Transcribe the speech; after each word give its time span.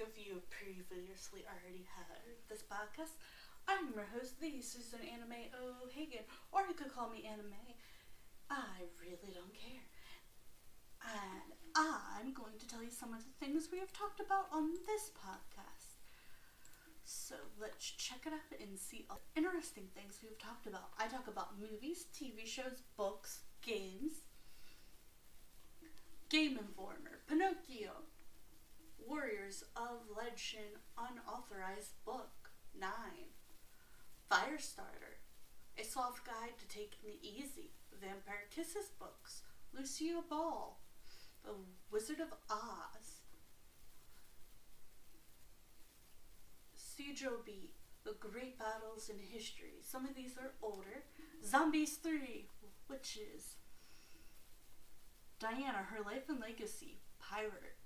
if 0.00 0.16
you 0.16 0.40
previously 0.48 1.44
already 1.44 1.84
heard 1.92 2.40
this 2.48 2.64
podcast. 2.64 3.20
I'm 3.68 3.92
your 3.92 4.08
host, 4.16 4.40
the 4.40 4.64
Susan 4.64 5.04
Anime 5.04 5.52
O'Hagan, 5.52 6.24
or 6.52 6.64
you 6.64 6.72
could 6.72 6.88
call 6.88 7.12
me 7.12 7.28
Anime. 7.28 7.76
I 8.48 8.88
really 8.96 9.36
don't 9.36 9.52
care. 9.52 9.84
And 11.04 11.52
I'm 11.76 12.32
going 12.32 12.56
to 12.58 12.66
tell 12.66 12.82
you 12.82 12.88
some 12.88 13.12
of 13.12 13.20
the 13.20 13.36
things 13.44 13.68
we 13.68 13.78
have 13.78 13.92
talked 13.92 14.20
about 14.24 14.48
on 14.50 14.72
this 14.88 15.12
podcast. 15.12 16.00
So 17.04 17.34
let's 17.60 17.84
check 17.84 18.24
it 18.24 18.32
out 18.32 18.56
and 18.56 18.78
see 18.78 19.04
all 19.10 19.20
the 19.20 19.44
interesting 19.44 19.84
things 19.94 20.24
we've 20.24 20.40
talked 20.40 20.66
about. 20.66 20.96
I 20.98 21.08
talk 21.08 21.28
about 21.28 21.60
movies, 21.60 22.06
TV 22.16 22.48
shows, 22.48 22.80
books, 22.96 23.40
games, 23.60 24.24
Game 26.30 26.56
Informer, 26.56 27.20
Pinocchio, 27.28 28.08
Warriors 29.08 29.64
of 29.76 30.00
Legend 30.16 30.78
Unauthorized 30.96 31.94
Book 32.04 32.50
9, 32.78 32.90
Firestarter, 34.30 35.18
A 35.78 35.84
Soft 35.84 36.24
Guide 36.24 36.58
to 36.58 36.68
Taking 36.68 37.10
It 37.10 37.18
Easy, 37.22 37.70
Vampire 38.00 38.46
Kisses 38.54 38.90
Books, 38.98 39.42
Lucia 39.76 40.22
Ball, 40.28 40.78
The 41.44 41.52
Wizard 41.90 42.20
of 42.20 42.32
Oz, 42.50 43.22
Sijo 46.76 47.44
Beat, 47.44 47.72
The 48.04 48.14
Great 48.20 48.58
Battles 48.58 49.08
in 49.08 49.18
History. 49.18 49.80
Some 49.82 50.06
of 50.06 50.14
these 50.14 50.36
are 50.36 50.52
older. 50.62 51.04
Zombies 51.44 51.96
3, 51.96 52.46
Witches, 52.88 53.56
Diana, 55.38 55.86
Her 55.90 56.02
Life 56.04 56.28
and 56.28 56.40
Legacy, 56.40 57.00
Pirates, 57.18 57.79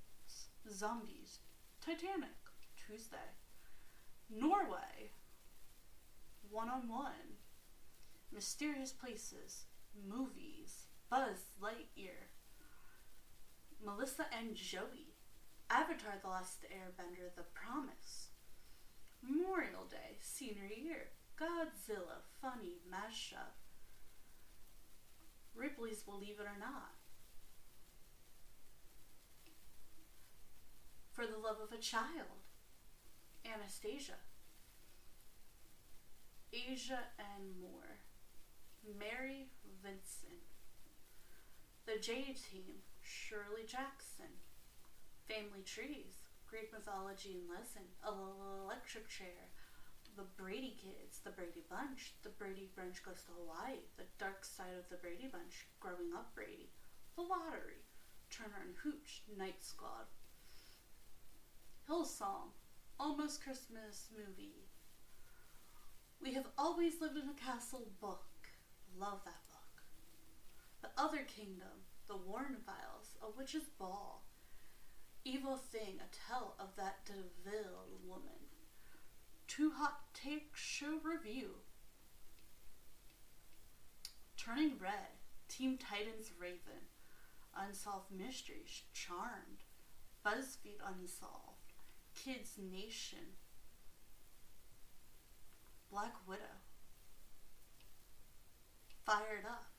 Zombies, 0.73 1.41
Titanic, 1.81 2.31
Tuesday, 2.77 3.17
Norway, 4.31 5.13
One 6.51 6.69
on 6.69 6.89
One, 6.89 7.39
Mysterious 8.33 8.93
Places, 8.93 9.67
Movies, 10.09 10.87
Buzz 11.11 11.53
Lightyear, 11.63 12.31
Melissa 13.85 14.27
and 14.37 14.55
Joey, 14.55 15.15
Avatar 15.71 16.15
The 16.23 16.29
Last 16.29 16.65
Airbender, 16.65 17.35
The 17.37 17.45
Promise, 17.55 18.29
Memorial 19.23 19.85
Day, 19.91 20.19
Senior 20.21 20.67
Year, 20.67 21.09
Godzilla, 21.39 22.23
Funny, 22.41 22.79
Mashup, 22.91 23.55
Ripley's 25.55 26.03
Believe 26.03 26.41
It 26.41 26.47
or 26.47 26.59
Not, 26.59 26.95
For 31.15 31.27
the 31.27 31.39
Love 31.39 31.59
of 31.63 31.71
a 31.71 31.81
Child, 31.81 32.43
Anastasia, 33.47 34.19
Asia 36.53 36.99
and 37.15 37.55
more, 37.63 38.03
Mary 38.83 39.47
Vincent, 39.81 40.43
The 41.87 42.03
J 42.03 42.35
Team, 42.35 42.83
Shirley 43.01 43.63
Jackson, 43.65 44.43
Family 45.29 45.63
Trees, 45.65 46.27
Greek 46.51 46.73
Mythology 46.73 47.39
and 47.39 47.47
Lesson, 47.49 47.87
Electric 48.03 49.09
Chair, 49.09 49.55
The 50.17 50.27
Brady 50.37 50.75
Kids, 50.83 51.21
The 51.23 51.31
Brady 51.31 51.63
Bunch, 51.71 52.15
The 52.25 52.35
Brady 52.35 52.71
Bunch 52.75 53.05
Goes 53.05 53.23
to 53.31 53.39
Hawaii, 53.39 53.87
The 53.97 54.11
Dark 54.19 54.45
Side 54.45 54.75
of 54.77 54.91
the 54.91 54.99
Brady 54.99 55.31
Bunch, 55.31 55.71
Growing 55.79 56.11
Up 56.13 56.35
Brady, 56.35 56.71
The 57.15 57.23
Lottery, 57.23 57.87
Turner 58.31 58.67
and 58.67 58.75
Hooch, 58.83 59.23
Night 59.39 59.63
Squad, 59.63 60.11
Hillsong, 61.89 62.53
Almost 62.99 63.43
Christmas 63.43 64.09
movie. 64.17 64.65
We 66.23 66.33
have 66.33 66.47
always 66.57 67.01
lived 67.01 67.19
in 67.19 67.29
a 67.29 67.35
castle 67.35 67.89
book. 68.01 68.25
Love 68.99 69.21
that 69.27 69.43
book. 69.49 69.83
The 70.81 71.03
Other 71.03 71.27
Kingdom, 71.27 71.85
The 72.09 72.17
Warren 72.17 72.57
Files, 72.65 73.17
A 73.23 73.27
Witch's 73.37 73.69
Ball, 73.79 74.23
Evil 75.25 75.59
Thing, 75.59 75.99
a 76.01 76.33
tale 76.33 76.55
of 76.59 76.69
that 76.77 77.05
DeVille 77.05 78.01
woman. 78.07 78.49
Two 79.47 79.73
Hot 79.73 80.01
Take 80.15 80.53
Show 80.55 81.01
Review. 81.03 81.51
Turning 84.39 84.79
Red, 84.81 85.21
Team 85.49 85.77
Titans 85.77 86.31
Raven, 86.39 86.89
Unsolved 87.55 88.11
Mysteries, 88.11 88.83
Charmed, 88.95 89.65
BuzzFeed 90.25 90.81
Unsolved. 90.83 91.54
Kids 92.15 92.59
Nation, 92.59 93.37
Black 95.91 96.15
Widow, 96.27 96.63
Fired 99.05 99.45
Up, 99.47 99.73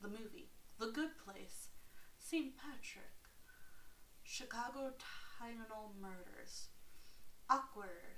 the 0.00 0.08
movie, 0.08 0.50
The 0.78 0.86
Good 0.88 1.10
Place, 1.24 1.68
St. 2.18 2.54
Patrick, 2.56 3.04
Chicago 4.24 4.92
Tylenol 5.40 5.92
Murders, 6.00 6.68
Awkward, 7.48 8.16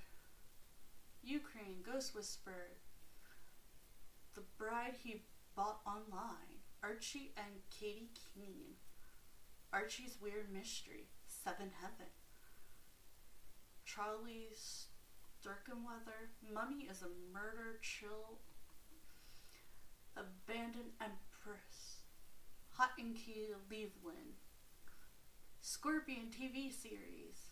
Ukraine 1.23 1.83
Ghost 1.85 2.15
Whisperer, 2.15 2.79
The 4.35 4.43
Bride 4.57 4.95
He 5.03 5.23
Bought 5.55 5.81
Online, 5.87 6.63
Archie 6.83 7.33
and 7.37 7.61
Katie 7.71 8.11
Keene, 8.15 8.77
Archie's 9.73 10.17
Weird 10.23 10.51
Mystery, 10.53 11.09
Seven 11.27 11.71
Heaven. 11.81 12.07
Charlie 13.89 14.51
Sturkenweather. 14.55 16.29
Mummy 16.53 16.87
is 16.91 17.01
a 17.01 17.33
murder 17.33 17.79
chill. 17.81 18.39
Abandoned 20.15 20.93
Empress. 21.01 22.03
Hot 22.73 22.91
and 22.99 23.17
Key 23.17 23.49
Cleveland. 23.67 24.37
Scorpion 25.63 26.27
TV 26.27 26.71
series. 26.71 27.49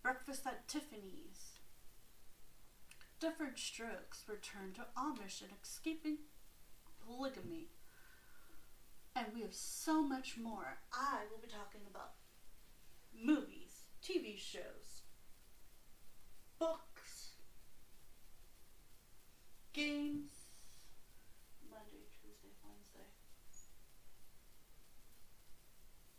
Breakfast 0.00 0.46
at 0.46 0.68
Tiffany's. 0.68 1.58
Different 3.18 3.58
Strokes. 3.58 4.22
Return 4.28 4.72
to 4.74 4.86
Amish 4.96 5.42
and 5.42 5.50
escaping 5.60 6.18
polygamy. 7.04 7.66
And 9.16 9.26
we 9.34 9.42
have 9.42 9.54
so 9.54 10.02
much 10.02 10.36
more. 10.36 10.78
I 10.92 11.24
will 11.30 11.40
be 11.42 11.48
talking 11.48 11.82
about 11.90 12.12
movies 13.12 13.82
TV 14.02 14.36
shows, 14.36 15.06
books, 16.58 17.38
games, 19.72 20.50
Monday, 21.70 22.10
Tuesday, 22.10 22.50
Wednesday, 22.66 23.14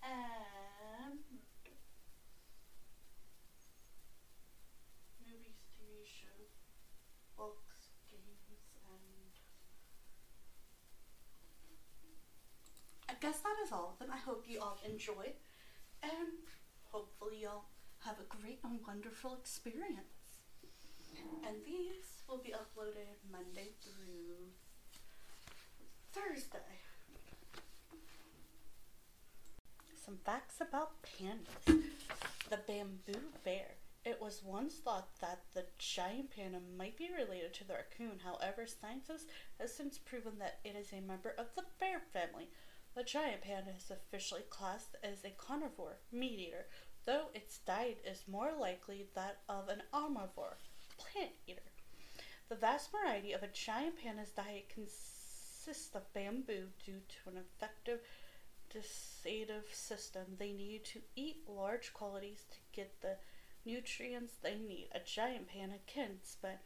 and 0.02 1.20
movies, 5.20 5.60
TV 5.76 6.08
shows, 6.08 6.56
books, 7.36 7.92
games, 8.10 8.48
and 8.48 8.56
I 13.10 13.13
guess 13.24 13.40
that 13.40 13.56
is 13.64 13.72
all 13.72 13.94
of 13.94 14.00
them. 14.00 14.14
I 14.14 14.20
hope 14.20 14.44
you 14.50 14.60
all 14.60 14.78
enjoy 14.84 15.32
and 16.04 16.44
hopefully 16.92 17.44
y'all 17.44 17.64
have 18.04 18.18
a 18.20 18.36
great 18.36 18.60
and 18.66 18.82
wonderful 18.86 19.34
experience. 19.34 20.42
And 21.48 21.56
these 21.66 22.04
will 22.28 22.40
be 22.44 22.52
uploaded 22.52 23.16
Monday 23.32 23.70
through 23.82 24.52
Thursday. 26.12 26.58
Some 30.06 30.18
facts 30.26 30.56
about 30.60 30.92
pandas. 31.04 31.82
The 32.50 32.60
bamboo 32.68 33.22
bear. 33.46 33.76
It 34.04 34.22
was 34.22 34.42
once 34.44 34.76
thought 34.76 35.08
that 35.22 35.44
the 35.54 35.64
giant 35.80 36.36
panda 36.36 36.60
might 36.78 36.98
be 36.98 37.10
related 37.18 37.54
to 37.54 37.64
the 37.64 37.76
raccoon. 37.76 38.20
However, 38.22 38.66
scientists 38.68 39.28
have 39.62 39.70
since 39.70 39.98
proven 39.98 40.34
that 40.40 40.60
it 40.66 40.76
is 40.76 40.92
a 40.92 41.00
member 41.00 41.34
of 41.38 41.48
the 41.56 41.64
bear 41.80 42.02
family. 42.12 42.50
The 42.96 43.04
giant 43.04 43.42
panda 43.42 43.72
is 43.76 43.90
officially 43.90 44.44
classed 44.50 44.96
as 45.04 45.24
a 45.24 45.32
carnivore 45.32 45.98
meat 46.12 46.40
eater, 46.40 46.68
though 47.06 47.30
its 47.34 47.58
diet 47.60 48.04
is 48.06 48.28
more 48.28 48.52
likely 48.54 49.08
that 49.16 49.42
of 49.50 49.70
an 49.70 49.84
omnivore 49.94 50.58
plant 50.98 51.32
eater. 51.48 51.72
The 52.50 52.56
vast 52.56 52.92
variety 52.92 53.34
of 53.34 53.42
a 53.42 53.48
giant 53.48 53.98
panda's 53.98 54.32
diet 54.32 54.70
consists 54.70 55.96
of 55.96 56.14
bamboo 56.14 56.68
due 56.86 57.02
to 57.08 57.30
an 57.30 57.38
effective 57.38 58.02
digestive 58.74 59.74
system. 59.74 60.24
They 60.38 60.52
need 60.52 60.86
to 60.86 61.02
eat 61.16 61.48
large 61.48 61.94
quantities 61.94 62.46
to 62.52 62.58
get 62.72 63.02
the 63.02 63.18
nutrients 63.66 64.34
they 64.42 64.56
need. 64.56 64.90
A 64.94 65.00
giant 65.00 65.48
panda 65.48 65.78
can 65.86 66.18
spend 66.24 66.58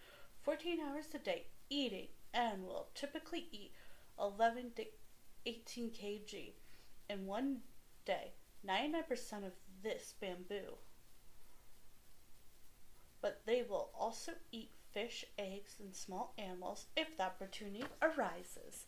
14 0.41 0.79
hours 0.81 1.05
a 1.13 1.19
day 1.19 1.47
eating 1.69 2.07
and 2.33 2.63
will 2.63 2.87
typically 2.95 3.47
eat 3.51 3.71
11 4.19 4.71
to 4.75 4.85
18 5.47 5.91
kg. 5.91 6.51
In 7.09 7.25
one 7.25 7.61
day, 8.05 8.33
99% 8.67 9.45
of 9.45 9.53
this 9.81 10.13
bamboo. 10.19 10.75
But 13.21 13.41
they 13.45 13.63
will 13.63 13.89
also 13.97 14.33
eat 14.51 14.71
fish, 14.91 15.23
eggs, 15.39 15.75
and 15.79 15.95
small 15.95 16.33
animals 16.37 16.87
if 16.97 17.15
the 17.15 17.23
opportunity 17.23 17.85
arises. 18.01 18.87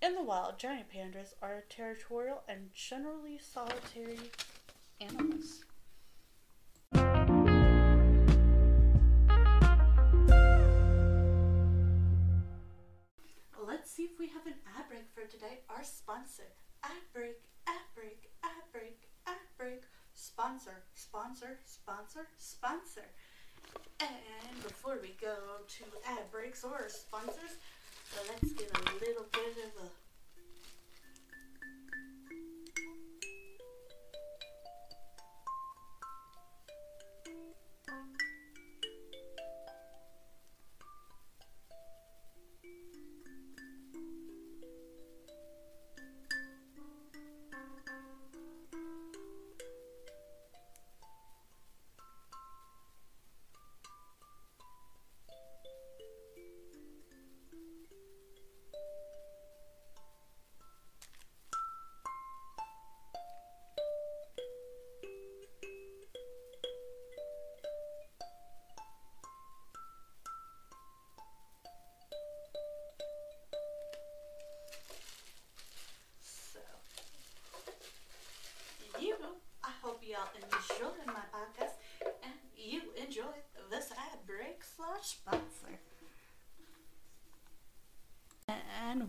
In 0.00 0.14
the 0.14 0.22
wild, 0.22 0.58
giant 0.58 0.86
pandas 0.90 1.34
are 1.42 1.64
territorial 1.68 2.42
and 2.48 2.72
generally 2.72 3.38
solitary 3.38 4.30
animals. 5.00 5.64
Today. 15.40 15.60
Our 15.70 15.84
sponsor, 15.84 16.52
ad 16.84 17.00
break, 17.14 17.40
ad 17.66 17.88
break, 17.94 18.28
ad 18.44 18.64
break, 18.72 19.08
ad 19.26 19.40
break, 19.56 19.82
sponsor, 20.12 20.84
sponsor, 20.94 21.56
sponsor, 21.64 22.28
sponsor. 22.36 23.08
And 24.00 24.62
before 24.62 24.98
we 25.00 25.16
go 25.20 25.64
to 25.64 25.84
ad 26.04 26.30
breaks 26.30 26.62
or 26.62 26.88
sponsors, 26.88 27.56
let's 28.28 28.52
get 28.52 28.68
a 28.68 28.82
little 29.00 29.24
bit 29.32 29.56
of 29.64 29.88
a 29.88 29.88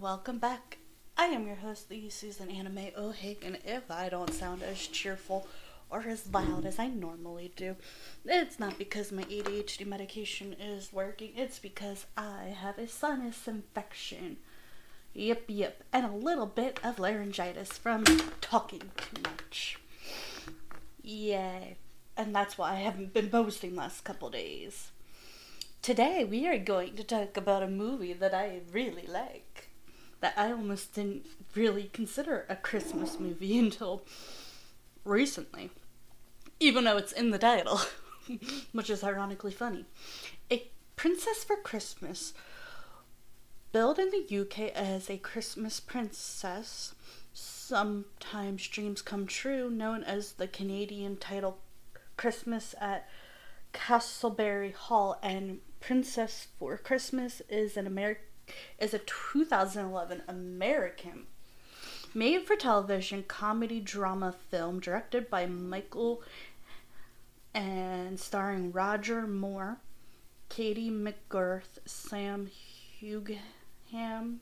welcome 0.02 0.40
back. 0.40 0.80
I 1.16 1.26
am 1.26 1.46
your 1.46 1.58
host, 1.58 1.88
the 1.88 2.10
Susan 2.10 2.50
Anime 2.50 2.88
O'Hagan. 2.98 3.60
If 3.64 3.92
I 3.92 4.10
don't 4.10 4.34
sound 4.34 4.64
as 4.64 4.88
cheerful 4.88 5.46
or 5.92 6.02
as 6.08 6.34
loud 6.34 6.66
as 6.66 6.80
I 6.80 6.88
normally 6.88 7.52
do, 7.56 7.76
it's 8.26 8.60
not 8.60 8.80
because 8.80 9.12
my 9.12 9.22
ADHD 9.26 9.86
medication 9.86 10.54
is 10.54 10.92
working, 10.92 11.34
it's 11.36 11.60
because 11.60 12.08
I 12.18 12.56
have 12.60 12.80
a 12.80 12.88
sinus 12.88 13.48
infection. 13.48 14.38
Yep, 15.14 15.44
yep, 15.50 15.84
and 15.94 16.08
a 16.08 16.12
little 16.12 16.48
bit 16.48 16.80
of 16.84 16.98
laryngitis 16.98 17.74
from 17.74 18.04
talking 18.42 18.82
too 18.98 19.22
much. 19.24 19.78
Yay. 21.04 21.78
And 22.18 22.34
that's 22.34 22.58
why 22.58 22.72
I 22.72 22.76
haven't 22.78 23.14
been 23.14 23.30
posting 23.30 23.76
last 23.76 24.04
couple 24.04 24.32
days. 24.32 24.90
Today 25.84 26.24
we 26.24 26.48
are 26.48 26.58
going 26.58 26.96
to 26.96 27.04
talk 27.04 27.38
about 27.38 27.62
a 27.62 27.68
movie 27.68 28.14
that 28.14 28.34
I 28.34 28.62
really 28.72 29.06
like. 29.08 29.51
That 30.22 30.34
I 30.38 30.52
almost 30.52 30.96
didn't 30.96 31.26
really 31.56 31.90
consider 31.94 32.46
a 32.50 32.56
Christmas 32.56 33.20
movie 33.20 33.60
until 33.66 34.04
recently. 35.04 35.70
Even 36.60 36.84
though 36.84 36.98
it's 36.98 37.12
in 37.12 37.32
the 37.32 37.40
title, 37.40 37.82
which 38.72 38.90
is 38.90 39.04
ironically 39.04 39.52
funny. 39.52 39.86
A 40.52 40.68
Princess 40.96 41.44
for 41.44 41.58
Christmas 41.58 42.34
Billed 43.72 44.00
in 44.00 44.10
the 44.10 44.42
UK 44.42 44.70
as 44.76 45.10
a 45.10 45.18
Christmas 45.18 45.80
princess, 45.80 46.94
sometimes 47.32 48.68
dreams 48.68 49.02
come 49.02 49.26
true, 49.26 49.70
known 49.70 50.04
as 50.04 50.34
the 50.34 50.48
Canadian 50.48 51.16
title 51.16 51.58
Christmas 52.18 52.76
at 52.82 53.08
Castleberry 53.74 54.74
Hall, 54.74 55.18
and 55.24 55.60
Princess 55.80 56.48
for 56.60 56.78
Christmas 56.78 57.42
is 57.48 57.78
an 57.78 57.88
Ameri- 57.88 58.18
is 58.80 58.94
a 58.94 59.00
2011 59.00 60.24
American 60.28 61.28
made 62.14 62.46
for 62.46 62.56
television 62.56 63.24
comedy 63.24 63.80
drama 63.80 64.34
film 64.50 64.80
directed 64.80 65.30
by 65.30 65.46
Michael 65.46 66.22
and 67.54 68.20
starring 68.20 68.72
Roger 68.72 69.28
Moore, 69.28 69.78
Katie 70.50 70.92
McGrath, 70.92 71.80
Sam 71.86 72.50
Heughan, 73.00 74.40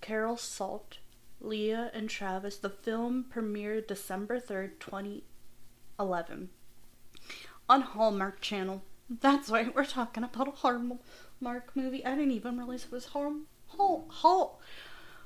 Carol 0.00 0.36
Salt, 0.36 0.98
Leah, 1.40 1.90
and 1.94 2.08
Travis. 2.08 2.56
The 2.56 2.70
film 2.70 3.24
premiered 3.32 3.86
December 3.86 4.40
3rd, 4.40 4.78
2011 4.80 6.50
on 7.68 7.80
Hallmark 7.80 8.40
Channel. 8.40 8.82
That's 9.10 9.50
right, 9.50 9.74
we're 9.74 9.84
talking 9.84 10.24
about 10.24 10.48
a 10.48 10.52
Hallmark 10.52 11.76
movie. 11.76 12.04
I 12.06 12.14
didn't 12.14 12.30
even 12.30 12.56
realize 12.56 12.84
it 12.84 12.90
was 12.92 13.06
Hall, 13.06 13.40
Hall, 13.66 14.06
Hall, 14.08 14.60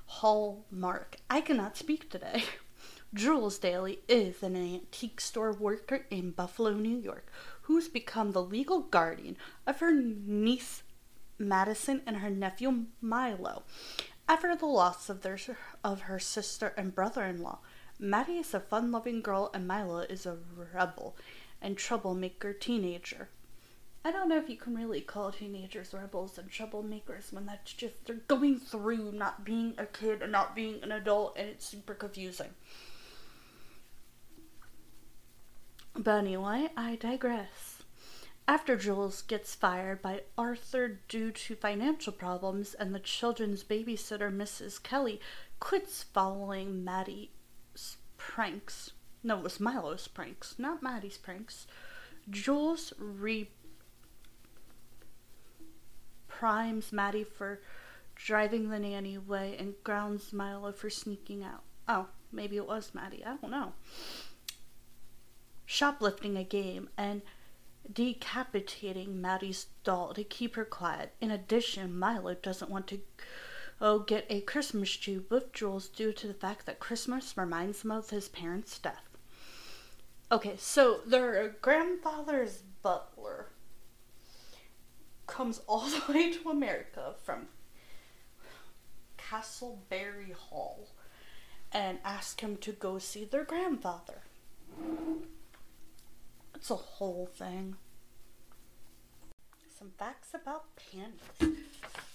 Hallmark. 0.07 1.17
I 1.31 1.41
cannot 1.41 1.77
speak 1.77 2.11
today. 2.11 2.43
Jules 3.15 3.57
Daly 3.59 4.01
is 4.09 4.43
an 4.43 4.57
antique 4.57 5.21
store 5.21 5.53
worker 5.53 6.07
in 6.11 6.33
Buffalo, 6.33 6.73
New 6.73 6.99
York, 6.99 7.31
who's 7.63 7.89
become 7.89 8.33
the 8.33 8.43
legal 8.43 8.81
guardian 8.81 9.37
of 9.65 9.79
her 9.79 9.93
niece 9.93 10.83
Madison 11.39 12.03
and 12.05 12.17
her 12.17 12.31
nephew 12.31 12.87
Milo. 13.01 13.63
After 14.29 14.57
the 14.57 14.67
loss 14.67 15.09
of 15.09 15.23
their 15.23 15.39
of 15.85 16.03
her 16.03 16.19
sister 16.19 16.75
and 16.77 16.95
brother-in-law, 16.95 17.61
Maddie 18.01 18.39
is 18.39 18.53
a 18.55 18.61
fun-loving 18.61 19.23
girl 19.23 19.53
and 19.55 19.69
Milo 19.69 20.01
is 20.01 20.27
a 20.27 20.37
rebel 20.75 21.17
and 21.63 21.77
troublemaker 21.79 22.53
teenager. 22.53 23.29
I 24.05 24.13
don't 24.13 24.29
know 24.29 24.39
if 24.39 24.49
you 24.49 24.57
can 24.57 24.77
really 24.77 25.01
call 25.01 25.33
teenagers 25.33 25.93
rebels 25.93 26.39
and 26.39 26.51
troublemakers 26.51 27.33
when 27.33 27.47
that's 27.47 27.73
just 27.73 28.07
they're 28.07 28.17
going 28.29 28.59
through 28.59 29.13
not 29.13 29.45
being 29.45 29.75
a 29.77 29.87
kid 29.87 30.23
and 30.23 30.33
not 30.33 30.55
being 30.55 30.83
an 30.83 30.93
adult 30.93 31.37
and 31.37 31.49
it's 31.49 31.67
super 31.67 31.95
confusing. 31.95 32.51
But 35.95 36.19
anyway, 36.19 36.69
I 36.77 36.97
digress. 36.97 37.83
After 38.47 38.77
Jules 38.77 39.21
gets 39.21 39.55
fired 39.55 40.01
by 40.01 40.23
Arthur 40.39 41.01
due 41.09 41.33
to 41.33 41.57
financial 41.57 42.13
problems 42.13 42.73
and 42.73 42.95
the 42.95 43.01
children's 43.01 43.63
babysitter, 43.63 44.35
Mrs. 44.35 44.83
Kelly, 44.83 45.21
quits 45.61 46.05
following 46.05 46.83
Maddie's 46.83 47.29
pranks. 48.17 48.93
No, 49.23 49.39
it 49.39 49.43
was 49.43 49.61
Milo's 49.61 50.09
pranks, 50.09 50.55
not 50.59 50.83
Maddie's 50.83 51.19
pranks. 51.19 51.67
Jules 52.31 52.95
re 52.99 53.51
primes 56.39 56.93
Maddie 56.93 57.25
for 57.25 57.61
driving 58.15 58.71
the 58.71 58.79
nanny 58.79 59.17
away 59.17 59.57
and 59.59 59.75
grounds 59.83 60.33
Milo 60.33 60.71
for 60.71 60.89
sneaking 60.89 61.43
out. 61.43 61.65
Oh, 61.89 62.07
maybe 62.31 62.57
it 62.57 62.69
was 62.69 62.95
Maddie. 62.95 63.25
I 63.25 63.35
don't 63.37 63.51
know. 63.51 63.73
Shoplifting 65.67 66.37
a 66.37 66.45
game 66.45 66.91
and 66.97 67.23
decapitating 67.93 69.21
Maddie's 69.21 69.67
doll 69.83 70.15
to 70.15 70.23
keep 70.23 70.55
her 70.55 70.65
quiet. 70.65 71.13
In 71.21 71.33
addition, 71.33 71.99
Milo 71.99 72.35
doesn't 72.35 72.71
want 72.71 72.87
to 72.89 73.01
oh, 73.81 73.99
get 73.99 74.25
a 74.31 74.41
Christmas 74.43 74.91
tree 74.91 75.21
with 75.29 75.53
Jules 75.53 75.89
due 75.89 76.13
to 76.13 76.29
the 76.29 76.35
fact 76.35 76.67
that 76.67 76.79
Christmas 76.79 77.37
reminds 77.37 77.83
him 77.83 77.91
of 77.91 78.11
his 78.11 78.29
parents' 78.29 78.79
death. 78.79 79.09
Okay, 80.31 80.55
so 80.57 81.01
their 81.05 81.57
grandfather's 81.61 82.63
butler 82.83 83.47
comes 85.29 85.61
all 85.69 85.87
the 85.87 86.13
way 86.13 86.33
to 86.33 86.51
America 86.51 87.15
from 87.23 87.47
Castleberry 89.17 90.33
Hall 90.33 90.89
and 91.71 91.99
ask 92.05 92.41
him 92.41 92.57
to 92.57 92.73
go 92.73 92.99
see 92.99 93.25
their 93.25 93.45
grandfather. 93.45 94.23
It's 96.55 96.71
a 96.71 96.77
whole 96.77 97.27
thing. 97.27 97.77
Some 99.79 99.93
facts 99.97 100.31
about 100.35 100.65
pandas. 100.77 101.57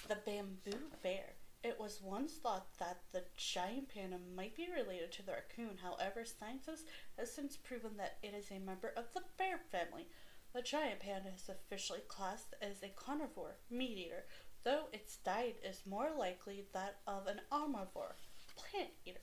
The 0.09 0.17
bamboo 0.25 0.77
bear. 1.01 1.35
It 1.63 1.79
was 1.79 2.01
once 2.03 2.33
thought 2.33 2.67
that 2.79 2.97
the 3.13 3.23
giant 3.37 3.87
panda 3.87 4.17
might 4.35 4.53
be 4.53 4.67
related 4.75 5.13
to 5.13 5.25
the 5.25 5.31
raccoon. 5.31 5.77
However, 5.81 6.25
scientists 6.25 6.83
have 7.17 7.29
since 7.29 7.55
proven 7.55 7.95
that 7.97 8.17
it 8.21 8.33
is 8.33 8.51
a 8.51 8.59
member 8.59 8.91
of 8.97 9.05
the 9.13 9.21
bear 9.37 9.59
family. 9.71 10.07
The 10.53 10.61
giant 10.61 10.99
panda 10.99 11.29
is 11.33 11.49
officially 11.49 12.01
classed 12.07 12.53
as 12.61 12.83
a 12.83 12.89
carnivore 12.89 13.57
meat 13.69 13.97
eater, 13.97 14.25
though 14.63 14.85
its 14.93 15.17
diet 15.17 15.59
is 15.63 15.85
more 15.85 16.11
likely 16.11 16.65
that 16.73 16.99
of 17.07 17.27
an 17.27 17.41
omnivore 17.51 18.15
plant 18.55 18.91
eater. 19.03 19.19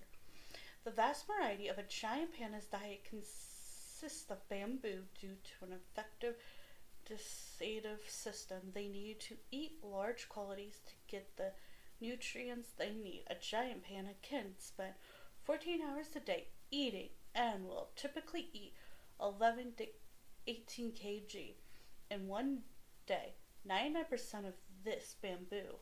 The 0.83 0.91
vast 0.91 1.27
variety 1.27 1.69
of 1.69 1.79
a 1.79 1.85
giant 1.85 2.33
panda's 2.33 2.67
diet 2.67 3.05
consists 3.05 4.31
of 4.31 4.49
bamboo 4.49 5.05
due 5.21 5.37
to 5.37 5.65
an 5.65 5.73
effective 5.73 6.37
digestive 7.11 8.01
system. 8.09 8.59
They 8.75 8.89
need 8.89 9.21
to 9.21 9.37
eat 9.51 9.83
large 9.83 10.29
quantities 10.29 10.81
to 10.87 10.93
get 11.09 11.37
the 11.37 11.53
nutrients 12.01 12.71
they 12.77 12.91
need. 12.91 13.25
A 13.29 13.35
giant 13.35 13.85
panda 13.85 14.13
can 14.23 14.55
spend 14.59 14.95
14 15.45 15.81
hours 15.83 16.09
a 16.17 16.21
day 16.21 16.49
eating 16.71 17.11
and 17.35 17.67
will 17.67 17.91
typically 17.97 18.49
eat 18.53 18.75
11 19.21 19.73
to 19.79 19.87
18 20.51 20.91
kg 20.91 21.55
in 22.11 22.27
one 22.27 22.59
day. 23.07 23.35
99% 23.69 24.49
of 24.49 24.55
this 24.85 25.15
bamboo. 25.23 25.77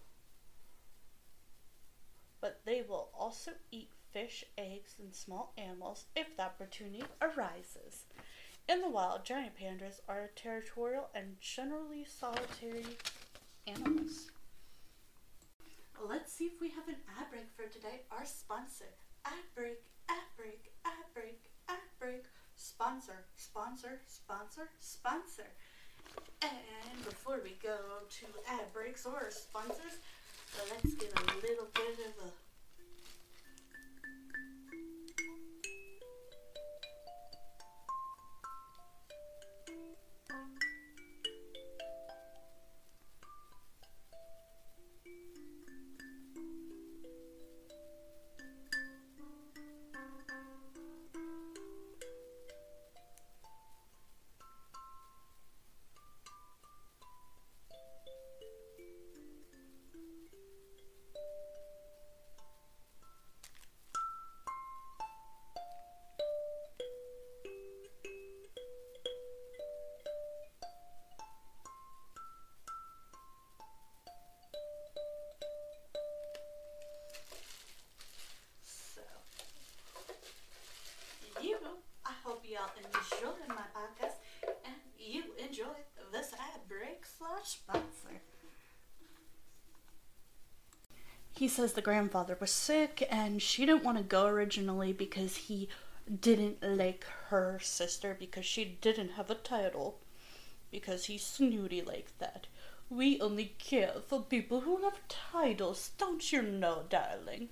But 2.41 2.61
they 2.67 2.83
will 2.83 3.09
also 3.19 3.53
eat 3.71 3.91
fish, 4.13 4.45
eggs, 4.59 4.95
and 4.99 5.15
small 5.15 5.55
animals 5.57 6.05
if 6.15 6.37
the 6.37 6.43
opportunity 6.43 7.03
arises. 7.23 8.05
In 8.69 8.83
the 8.83 8.91
wild, 8.91 9.25
giant 9.25 9.55
pandas 9.59 10.01
are 10.07 10.31
territorial 10.37 11.09
and 11.15 11.41
generally 11.41 12.05
solitary 12.05 12.85
animals. 13.67 14.31
Let's 16.07 16.33
see 16.33 16.45
if 16.45 16.61
we 16.61 16.69
have 16.71 16.89
an 16.89 16.97
ad 17.19 17.31
break 17.31 17.49
for 17.57 17.73
today. 17.73 18.03
Our 18.11 18.27
sponsor. 18.27 18.93
Ad 19.25 19.33
break, 19.55 19.81
ad 20.11 20.25
break. 20.37 20.73
Sponsor, 22.79 23.27
sponsor, 23.35 23.99
sponsor, 24.07 24.69
sponsor. 24.79 25.51
And 26.43 27.05
before 27.05 27.41
we 27.43 27.59
go 27.61 28.07
to 28.09 28.27
ad 28.49 28.73
breaks 28.73 29.05
or 29.05 29.27
sponsors, 29.31 29.99
let's 30.71 30.95
get 30.95 31.11
a 31.11 31.25
little 31.43 31.67
bit 31.75 31.99
of 32.07 32.15
a 32.23 32.31
He 91.39 91.47
says 91.47 91.75
the 91.75 91.83
grandfather 91.83 92.37
was 92.41 92.51
sick 92.51 93.07
and 93.09 93.41
she 93.41 93.65
didn't 93.65 93.85
want 93.85 93.97
to 93.97 94.03
go 94.03 94.27
originally 94.27 94.93
because 94.93 95.37
he 95.37 95.69
didn't 96.21 96.61
like 96.65 97.07
her 97.29 97.61
sister 97.63 98.17
because 98.19 98.45
she 98.45 98.77
didn't 98.81 99.11
have 99.11 99.31
a 99.31 99.37
title. 99.37 100.01
Because 100.73 101.05
he's 101.05 101.25
snooty 101.25 101.81
like 101.81 102.11
that. 102.19 102.49
We 102.91 103.21
only 103.21 103.55
care 103.61 103.93
for 104.09 104.21
people 104.21 104.63
who 104.63 104.83
have 104.83 104.99
titles, 105.07 105.93
don't 105.97 106.33
you 106.33 106.43
know, 106.43 106.83
darling? 106.89 107.51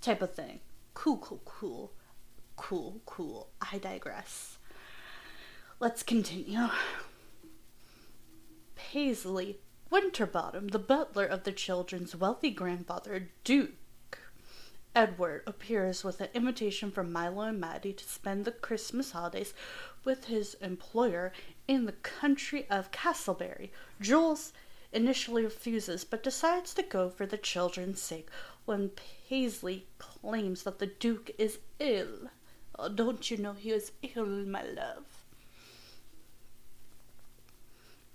type 0.00 0.22
of 0.22 0.32
thing. 0.32 0.60
Cool, 0.94 1.18
cool, 1.18 1.42
cool. 1.44 1.92
Cool, 2.56 3.02
cool. 3.04 3.48
I 3.60 3.76
digress. 3.76 4.56
Let's 5.78 6.02
continue. 6.02 6.68
Paisley 8.76 9.58
Winterbottom, 9.94 10.66
the 10.70 10.80
butler 10.80 11.24
of 11.24 11.44
the 11.44 11.52
children's 11.52 12.16
wealthy 12.16 12.50
grandfather, 12.50 13.28
Duke 13.44 14.18
Edward, 14.92 15.44
appears 15.46 16.02
with 16.02 16.20
an 16.20 16.30
invitation 16.34 16.90
from 16.90 17.12
Milo 17.12 17.42
and 17.42 17.60
Maddie 17.60 17.92
to 17.92 18.04
spend 18.04 18.44
the 18.44 18.50
Christmas 18.50 19.12
holidays 19.12 19.54
with 20.02 20.24
his 20.24 20.54
employer 20.54 21.32
in 21.68 21.84
the 21.84 21.92
country 21.92 22.66
of 22.68 22.90
Castleberry. 22.90 23.70
Jules 24.00 24.52
initially 24.92 25.44
refuses, 25.44 26.02
but 26.02 26.24
decides 26.24 26.74
to 26.74 26.82
go 26.82 27.08
for 27.08 27.24
the 27.24 27.38
children's 27.38 28.02
sake 28.02 28.28
when 28.64 28.90
Paisley 29.28 29.86
claims 29.98 30.64
that 30.64 30.80
the 30.80 30.86
Duke 30.86 31.30
is 31.38 31.60
ill. 31.78 32.30
Oh, 32.76 32.88
don't 32.88 33.30
you 33.30 33.36
know 33.36 33.52
he 33.52 33.70
is 33.70 33.92
ill, 34.02 34.26
my 34.26 34.64
love? 34.64 35.13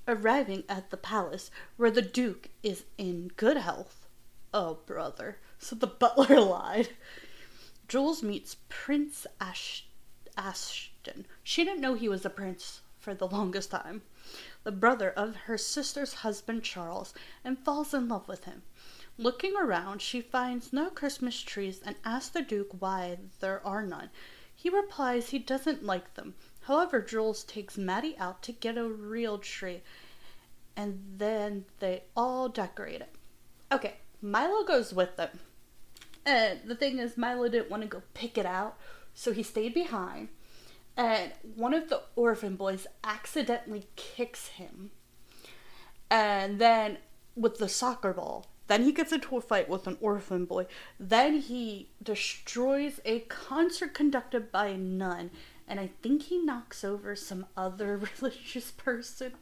Arriving 0.09 0.63
at 0.67 0.89
the 0.89 0.97
palace, 0.97 1.51
where 1.77 1.91
the 1.91 2.01
Duke 2.01 2.49
is 2.63 2.85
in 2.97 3.27
good 3.37 3.57
health. 3.57 4.07
Oh, 4.51 4.79
brother, 4.87 5.37
so 5.59 5.75
the 5.75 5.85
butler 5.85 6.39
lied. 6.41 6.89
Jules 7.87 8.23
meets 8.23 8.57
Prince 8.69 9.27
Ash- 9.39 9.85
Ashton. 10.35 11.27
She 11.43 11.63
didn't 11.63 11.81
know 11.81 11.93
he 11.93 12.09
was 12.09 12.25
a 12.25 12.31
prince 12.31 12.81
for 12.97 13.13
the 13.13 13.27
longest 13.27 13.69
time, 13.69 14.01
the 14.63 14.71
brother 14.71 15.11
of 15.11 15.35
her 15.45 15.59
sister's 15.59 16.15
husband 16.25 16.63
Charles, 16.63 17.13
and 17.43 17.59
falls 17.59 17.93
in 17.93 18.07
love 18.07 18.27
with 18.27 18.45
him. 18.45 18.63
Looking 19.19 19.55
around, 19.55 20.01
she 20.01 20.21
finds 20.21 20.73
no 20.73 20.89
Christmas 20.89 21.39
trees 21.39 21.81
and 21.85 21.97
asks 22.03 22.29
the 22.29 22.41
Duke 22.41 22.71
why 22.79 23.19
there 23.41 23.63
are 23.63 23.83
none. 23.83 24.09
He 24.55 24.71
replies 24.71 25.29
he 25.29 25.37
doesn't 25.37 25.85
like 25.85 26.15
them. 26.15 26.33
However, 26.61 27.01
Jules 27.01 27.43
takes 27.43 27.77
Maddie 27.77 28.17
out 28.19 28.41
to 28.43 28.51
get 28.51 28.77
a 28.77 28.87
real 28.87 29.37
tree, 29.37 29.81
and 30.75 31.01
then 31.17 31.65
they 31.79 32.03
all 32.15 32.49
decorate 32.49 33.01
it. 33.01 33.15
Okay, 33.71 33.95
Milo 34.21 34.63
goes 34.63 34.93
with 34.93 35.15
them. 35.15 35.39
And 36.25 36.59
the 36.65 36.75
thing 36.75 36.99
is, 36.99 37.17
Milo 37.17 37.47
didn't 37.47 37.71
want 37.71 37.83
to 37.83 37.89
go 37.89 38.03
pick 38.13 38.37
it 38.37 38.45
out, 38.45 38.77
so 39.13 39.31
he 39.31 39.43
stayed 39.43 39.73
behind. 39.73 40.29
And 40.95 41.31
one 41.55 41.73
of 41.73 41.89
the 41.89 42.01
orphan 42.15 42.55
boys 42.55 42.85
accidentally 43.03 43.87
kicks 43.95 44.49
him. 44.49 44.91
And 46.11 46.59
then 46.59 46.97
with 47.35 47.57
the 47.57 47.69
soccer 47.69 48.13
ball, 48.13 48.47
then 48.67 48.83
he 48.83 48.91
gets 48.91 49.11
into 49.11 49.37
a 49.37 49.41
fight 49.41 49.69
with 49.69 49.87
an 49.87 49.97
orphan 50.01 50.45
boy. 50.45 50.67
Then 50.99 51.39
he 51.39 51.89
destroys 52.03 52.99
a 53.05 53.21
concert 53.21 53.93
conducted 53.93 54.51
by 54.51 54.67
a 54.67 54.77
nun. 54.77 55.31
And 55.69 55.79
I 55.79 55.91
think 56.01 56.23
he 56.23 56.39
knocks 56.39 56.83
over 56.83 57.15
some 57.15 57.45
other 57.55 57.95
religious 58.21 58.71
person 58.71 59.33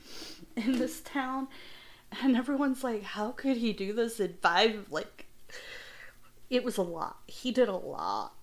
in 0.56 0.78
this 0.78 1.00
town. 1.00 1.48
And 2.22 2.36
everyone's 2.36 2.84
like, 2.84 3.04
how 3.04 3.32
could 3.32 3.58
he 3.58 3.74
do 3.74 3.94
this 3.94 4.20
in 4.20 4.36
five? 4.42 4.88
Like, 4.92 5.26
it 6.50 6.64
was 6.64 6.78
a 6.78 6.84
lot. 6.84 7.20
He 7.28 7.52
did 7.52 7.70
a 7.70 7.76
lot. 7.76 8.34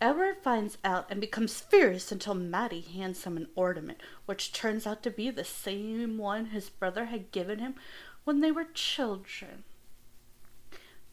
Edward 0.00 0.38
finds 0.42 0.78
out 0.82 1.06
and 1.10 1.20
becomes 1.20 1.60
furious 1.60 2.10
until 2.10 2.34
Maddie 2.34 2.80
hands 2.80 3.22
him 3.22 3.36
an 3.36 3.46
ornament, 3.54 3.98
which 4.26 4.52
turns 4.52 4.84
out 4.86 5.02
to 5.04 5.10
be 5.10 5.30
the 5.30 5.44
same 5.44 6.18
one 6.18 6.46
his 6.46 6.68
brother 6.68 7.04
had 7.04 7.30
given 7.30 7.60
him 7.60 7.74
when 8.24 8.40
they 8.40 8.50
were 8.50 8.66
children. 8.74 9.62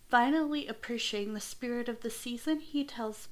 Finally, 0.10 0.68
appreciating 0.68 1.36
the 1.36 1.40
spirit 1.40 1.88
of 1.88 2.02
the 2.02 2.10
season, 2.10 2.60
he 2.60 2.84
tells 2.84 3.28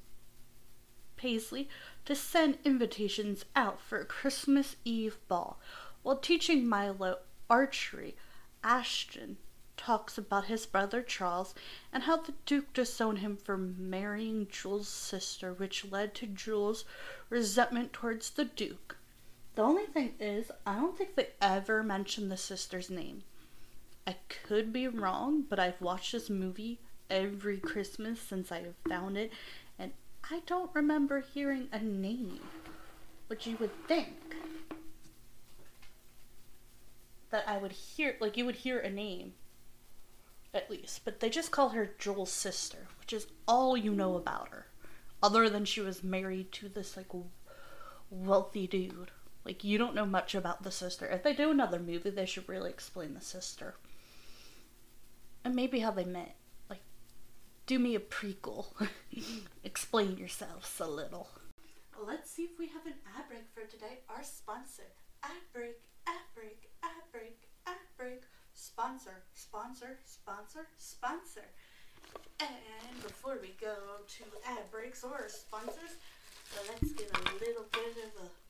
Paisley 1.16 1.68
to 2.08 2.14
send 2.14 2.56
invitations 2.64 3.44
out 3.54 3.78
for 3.78 4.00
a 4.00 4.04
Christmas 4.06 4.76
Eve 4.82 5.18
ball. 5.28 5.60
While 6.02 6.16
teaching 6.16 6.66
Milo 6.66 7.18
archery, 7.50 8.16
Ashton 8.64 9.36
talks 9.76 10.16
about 10.16 10.46
his 10.46 10.64
brother 10.64 11.02
Charles 11.02 11.54
and 11.92 12.04
how 12.04 12.16
the 12.16 12.32
Duke 12.46 12.72
disowned 12.72 13.18
him 13.18 13.36
for 13.36 13.58
marrying 13.58 14.48
Jules' 14.50 14.88
sister, 14.88 15.52
which 15.52 15.84
led 15.84 16.14
to 16.14 16.26
Jules' 16.26 16.86
resentment 17.28 17.92
towards 17.92 18.30
the 18.30 18.46
Duke. 18.46 18.96
The 19.54 19.60
only 19.60 19.84
thing 19.84 20.14
is, 20.18 20.50
I 20.64 20.76
don't 20.76 20.96
think 20.96 21.14
they 21.14 21.28
ever 21.42 21.82
mentioned 21.82 22.30
the 22.30 22.38
sister's 22.38 22.88
name. 22.88 23.22
I 24.06 24.16
could 24.46 24.72
be 24.72 24.88
wrong, 24.88 25.44
but 25.46 25.58
I've 25.58 25.82
watched 25.82 26.12
this 26.12 26.30
movie 26.30 26.80
every 27.10 27.58
Christmas 27.58 28.18
since 28.18 28.50
I 28.50 28.64
found 28.88 29.18
it, 29.18 29.30
I 30.30 30.40
don't 30.46 30.74
remember 30.74 31.20
hearing 31.20 31.68
a 31.72 31.78
name, 31.78 32.40
which 33.28 33.46
you 33.46 33.56
would 33.58 33.86
think. 33.86 34.28
that 37.30 37.44
I 37.46 37.58
would 37.58 37.72
hear, 37.72 38.16
like 38.20 38.36
you 38.36 38.44
would 38.46 38.56
hear 38.56 38.78
a 38.78 38.90
name, 38.90 39.34
at 40.54 40.70
least, 40.70 41.04
but 41.04 41.20
they 41.20 41.28
just 41.30 41.50
call 41.50 41.70
her 41.70 41.90
Joel's 41.98 42.32
sister, 42.32 42.88
which 43.00 43.12
is 43.12 43.26
all 43.46 43.76
you 43.76 43.92
know 43.92 44.16
about 44.16 44.48
her, 44.48 44.66
other 45.22 45.48
than 45.48 45.64
she 45.64 45.80
was 45.80 46.02
married 46.02 46.52
to 46.52 46.68
this 46.68 46.96
like 46.96 47.08
wealthy 48.10 48.66
dude. 48.66 49.10
Like 49.44 49.64
you 49.64 49.78
don't 49.78 49.94
know 49.94 50.06
much 50.06 50.34
about 50.34 50.62
the 50.62 50.70
sister. 50.70 51.06
If 51.06 51.22
they 51.22 51.34
do 51.34 51.50
another 51.50 51.78
movie, 51.78 52.10
they 52.10 52.26
should 52.26 52.48
really 52.48 52.70
explain 52.70 53.14
the 53.14 53.20
sister. 53.20 53.76
And 55.44 55.54
maybe 55.54 55.80
how 55.80 55.90
they 55.90 56.04
met. 56.04 56.34
Do 57.68 57.78
me 57.78 57.94
a 57.94 58.00
prequel. 58.00 58.64
explain 59.62 60.16
yourselves 60.16 60.80
a 60.80 60.88
little. 60.88 61.28
Let's 62.02 62.30
see 62.30 62.44
if 62.44 62.58
we 62.58 62.68
have 62.68 62.86
an 62.86 62.94
ad 63.14 63.28
break 63.28 63.44
for 63.52 63.70
today. 63.70 63.98
Our 64.08 64.22
sponsor. 64.22 64.88
Ad 65.22 65.44
break, 65.52 65.76
ad 66.06 66.24
break, 66.34 66.70
ad 66.82 67.04
break, 67.12 67.36
ad 67.66 67.76
break. 67.98 68.22
Sponsor, 68.54 69.20
sponsor, 69.34 69.98
sponsor, 70.06 70.66
sponsor. 70.78 71.44
And 72.40 73.02
before 73.02 73.36
we 73.38 73.54
go 73.60 73.76
to 74.16 74.24
ad 74.48 74.70
breaks 74.70 75.04
or 75.04 75.28
sponsors, 75.28 76.00
let's 76.70 76.92
get 76.92 77.10
a 77.12 77.20
little 77.34 77.66
bit 77.70 77.96
of 78.00 78.24
a 78.24 78.47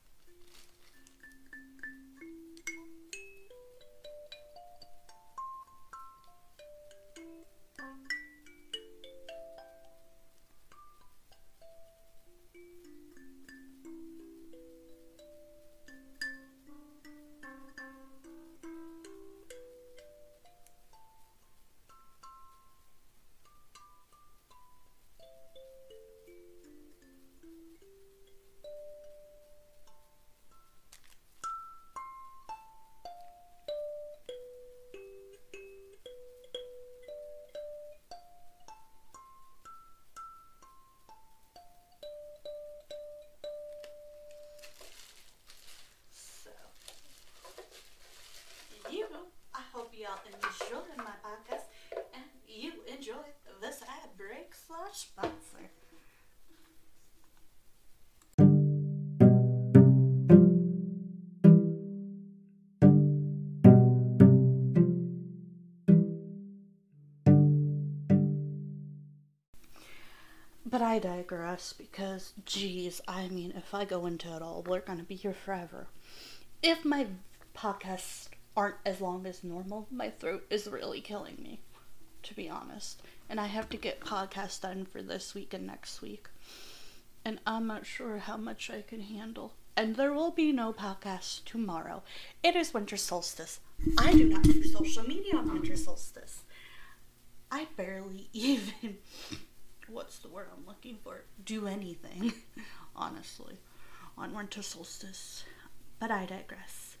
But 70.79 70.85
I 70.85 70.99
digress 70.99 71.73
because, 71.73 72.31
geez, 72.45 73.01
I 73.05 73.27
mean, 73.27 73.51
if 73.53 73.73
I 73.73 73.83
go 73.83 74.05
into 74.05 74.33
it 74.33 74.41
all, 74.41 74.63
we're 74.65 74.79
gonna 74.79 75.03
be 75.03 75.15
here 75.15 75.33
forever. 75.33 75.87
If 76.63 76.85
my 76.85 77.07
podcasts 77.53 78.29
aren't 78.55 78.77
as 78.85 79.01
long 79.01 79.25
as 79.25 79.43
normal, 79.43 79.87
my 79.91 80.09
throat 80.09 80.45
is 80.49 80.69
really 80.69 81.01
killing 81.01 81.35
me, 81.43 81.59
to 82.23 82.33
be 82.33 82.47
honest. 82.47 83.01
And 83.27 83.41
I 83.41 83.47
have 83.47 83.67
to 83.71 83.75
get 83.75 83.99
podcasts 83.99 84.61
done 84.61 84.85
for 84.85 85.01
this 85.01 85.35
week 85.35 85.53
and 85.53 85.67
next 85.67 86.01
week. 86.01 86.29
And 87.25 87.41
I'm 87.45 87.67
not 87.67 87.85
sure 87.85 88.19
how 88.19 88.37
much 88.37 88.69
I 88.69 88.81
can 88.81 89.01
handle. 89.01 89.55
And 89.75 89.97
there 89.97 90.13
will 90.13 90.31
be 90.31 90.53
no 90.53 90.71
podcast 90.71 91.43
tomorrow. 91.43 92.03
It 92.41 92.55
is 92.55 92.73
winter 92.73 92.95
solstice. 92.95 93.59
I 93.97 94.13
do 94.13 94.29
not 94.29 94.43
do 94.43 94.63
social 94.63 95.03
media 95.03 95.35
on 95.35 95.51
winter 95.51 95.75
solstice. 95.75 96.43
I 97.51 97.67
barely 97.75 98.29
even 98.33 98.99
what's 99.91 100.19
the 100.19 100.27
word 100.27 100.47
I'm 100.51 100.65
looking 100.65 100.97
for? 101.03 101.23
Do 101.43 101.67
anything, 101.67 102.33
honestly, 102.95 103.57
on 104.17 104.33
winter 104.33 104.61
solstice. 104.61 105.43
But 105.99 106.11
I 106.11 106.25
digress. 106.25 106.97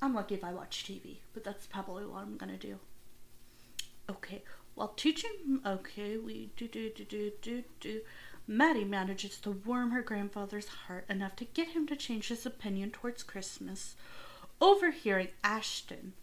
I'm 0.00 0.14
lucky 0.14 0.34
if 0.34 0.44
I 0.44 0.52
watch 0.52 0.84
TV, 0.84 1.18
but 1.32 1.44
that's 1.44 1.66
probably 1.66 2.04
what 2.04 2.22
I'm 2.22 2.36
gonna 2.36 2.56
do. 2.56 2.78
Okay, 4.10 4.42
while 4.74 4.88
teaching, 4.88 5.60
okay, 5.64 6.16
we 6.16 6.50
do 6.56 6.66
do 6.66 6.90
do 6.90 7.04
do 7.04 7.32
do 7.40 7.62
do. 7.78 8.00
Maddie 8.46 8.84
manages 8.84 9.38
to 9.40 9.52
warm 9.52 9.92
her 9.92 10.02
grandfather's 10.02 10.66
heart 10.66 11.04
enough 11.08 11.36
to 11.36 11.44
get 11.44 11.68
him 11.68 11.86
to 11.86 11.94
change 11.94 12.28
his 12.28 12.44
opinion 12.44 12.90
towards 12.90 13.22
Christmas. 13.22 13.94
Overhearing 14.60 15.28
Ashton 15.44 16.14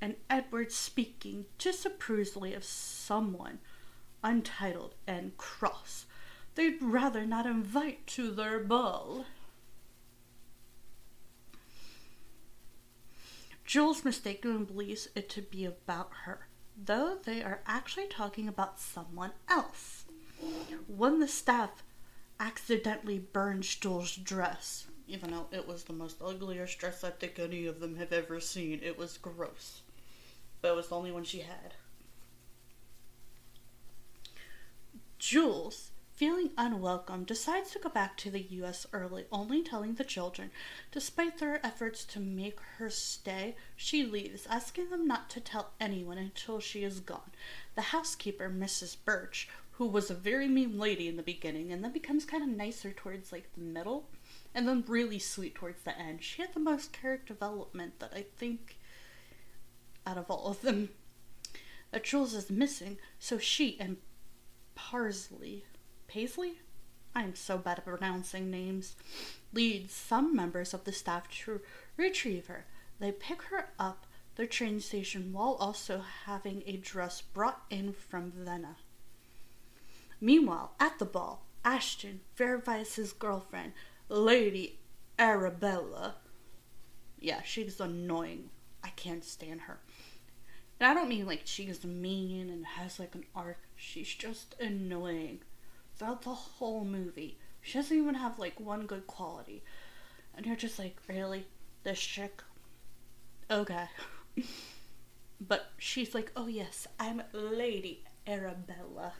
and 0.00 0.14
Edward 0.30 0.70
speaking 0.70 1.46
disapprovingly 1.58 2.54
of 2.54 2.64
someone 2.64 3.58
untitled 4.26 4.96
and 5.06 5.36
cross, 5.38 6.04
they'd 6.56 6.82
rather 6.82 7.24
not 7.24 7.46
invite 7.46 8.04
to 8.08 8.32
their 8.32 8.58
ball. 8.58 9.24
Jules 13.64 14.04
mistakenly 14.04 14.64
believes 14.64 15.08
it 15.14 15.28
to 15.30 15.42
be 15.42 15.64
about 15.64 16.10
her, 16.24 16.48
though 16.76 17.18
they 17.24 17.40
are 17.40 17.60
actually 17.66 18.08
talking 18.08 18.48
about 18.48 18.80
someone 18.80 19.32
else. 19.48 20.06
When 20.88 21.20
the 21.20 21.28
staff 21.28 21.84
accidentally 22.40 23.18
burns 23.20 23.74
Jules' 23.76 24.16
dress, 24.16 24.86
even 25.06 25.30
though 25.30 25.46
it 25.52 25.68
was 25.68 25.84
the 25.84 25.92
most 25.92 26.20
ugliest 26.20 26.78
dress 26.78 27.04
I 27.04 27.10
think 27.10 27.38
any 27.38 27.66
of 27.66 27.78
them 27.78 27.96
have 27.96 28.12
ever 28.12 28.40
seen, 28.40 28.80
it 28.82 28.98
was 28.98 29.18
gross. 29.18 29.82
But 30.60 30.72
it 30.72 30.76
was 30.76 30.88
the 30.88 30.96
only 30.96 31.12
one 31.12 31.24
she 31.24 31.40
had. 31.40 31.74
Jules, 35.18 35.90
feeling 36.12 36.50
unwelcome, 36.56 37.24
decides 37.24 37.70
to 37.70 37.78
go 37.78 37.88
back 37.88 38.16
to 38.18 38.30
the 38.30 38.42
US 38.42 38.86
early, 38.92 39.24
only 39.32 39.62
telling 39.62 39.94
the 39.94 40.04
children. 40.04 40.50
Despite 40.92 41.38
their 41.38 41.64
efforts 41.64 42.04
to 42.06 42.20
make 42.20 42.60
her 42.78 42.90
stay, 42.90 43.56
she 43.76 44.04
leaves, 44.04 44.46
asking 44.46 44.90
them 44.90 45.06
not 45.06 45.30
to 45.30 45.40
tell 45.40 45.72
anyone 45.80 46.18
until 46.18 46.60
she 46.60 46.84
is 46.84 47.00
gone. 47.00 47.32
The 47.74 47.82
housekeeper, 47.82 48.50
Mrs. 48.50 48.96
Birch, 49.04 49.48
who 49.72 49.86
was 49.86 50.10
a 50.10 50.14
very 50.14 50.48
mean 50.48 50.78
lady 50.78 51.06
in 51.06 51.16
the 51.16 51.22
beginning 51.22 51.70
and 51.70 51.84
then 51.84 51.92
becomes 51.92 52.24
kind 52.24 52.42
of 52.42 52.48
nicer 52.48 52.92
towards 52.92 53.30
like 53.30 53.52
the 53.52 53.60
middle 53.60 54.08
and 54.54 54.66
then 54.66 54.82
really 54.86 55.18
sweet 55.18 55.54
towards 55.54 55.82
the 55.82 55.98
end. 55.98 56.22
She 56.22 56.40
had 56.40 56.54
the 56.54 56.60
most 56.60 56.92
character 56.92 57.34
development 57.34 57.98
that 57.98 58.12
I 58.14 58.24
think 58.36 58.78
out 60.06 60.16
of 60.16 60.30
all 60.30 60.46
of 60.46 60.62
them. 60.62 60.90
That 61.90 62.04
Jules 62.04 62.34
is 62.34 62.50
missing, 62.50 62.98
so 63.18 63.38
she 63.38 63.78
and 63.78 63.98
Parsley, 64.76 65.64
Paisley? 66.06 66.60
I 67.14 67.22
am 67.22 67.34
so 67.34 67.58
bad 67.58 67.78
at 67.78 67.86
pronouncing 67.86 68.50
names. 68.50 68.94
Leads 69.52 69.92
some 69.92 70.36
members 70.36 70.72
of 70.72 70.84
the 70.84 70.92
staff 70.92 71.28
to 71.44 71.60
retrieve 71.96 72.46
her. 72.46 72.66
They 73.00 73.10
pick 73.10 73.42
her 73.44 73.70
up 73.78 74.06
the 74.36 74.46
train 74.46 74.80
station 74.80 75.32
while 75.32 75.56
also 75.58 76.02
having 76.26 76.62
a 76.66 76.76
dress 76.76 77.22
brought 77.22 77.62
in 77.70 77.94
from 77.94 78.30
Vienna. 78.30 78.76
Meanwhile, 80.20 80.72
at 80.78 80.98
the 80.98 81.04
ball, 81.04 81.46
Ashton 81.64 82.20
verifies 82.36 82.94
his 82.94 83.12
girlfriend, 83.12 83.72
Lady 84.08 84.78
Arabella. 85.18 86.16
Yeah, 87.18 87.42
she's 87.42 87.80
annoying. 87.80 88.50
I 88.84 88.90
can't 88.90 89.24
stand 89.24 89.62
her. 89.62 89.80
And 90.78 90.88
I 90.88 90.94
don't 90.94 91.08
mean 91.08 91.26
like 91.26 91.42
she's 91.44 91.82
mean 91.84 92.50
and 92.50 92.66
has 92.66 92.98
like 93.00 93.14
an 93.14 93.24
arc. 93.34 93.65
She's 93.76 94.12
just 94.14 94.54
annoying 94.58 95.40
throughout 95.96 96.22
the 96.22 96.30
whole 96.30 96.84
movie. 96.84 97.38
She 97.60 97.78
doesn't 97.78 97.96
even 97.96 98.14
have 98.14 98.38
like 98.38 98.58
one 98.58 98.86
good 98.86 99.06
quality. 99.06 99.62
And 100.34 100.46
you're 100.46 100.56
just 100.56 100.78
like, 100.78 100.96
really? 101.08 101.46
This 101.84 102.00
chick? 102.00 102.42
Okay. 103.50 103.86
but 105.40 105.70
she's 105.78 106.14
like, 106.14 106.32
oh 106.36 106.46
yes, 106.46 106.86
I'm 106.98 107.22
Lady 107.32 108.04
Arabella. 108.26 109.12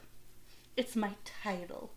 It's 0.77 0.97
my 0.97 1.13
title. 1.25 1.93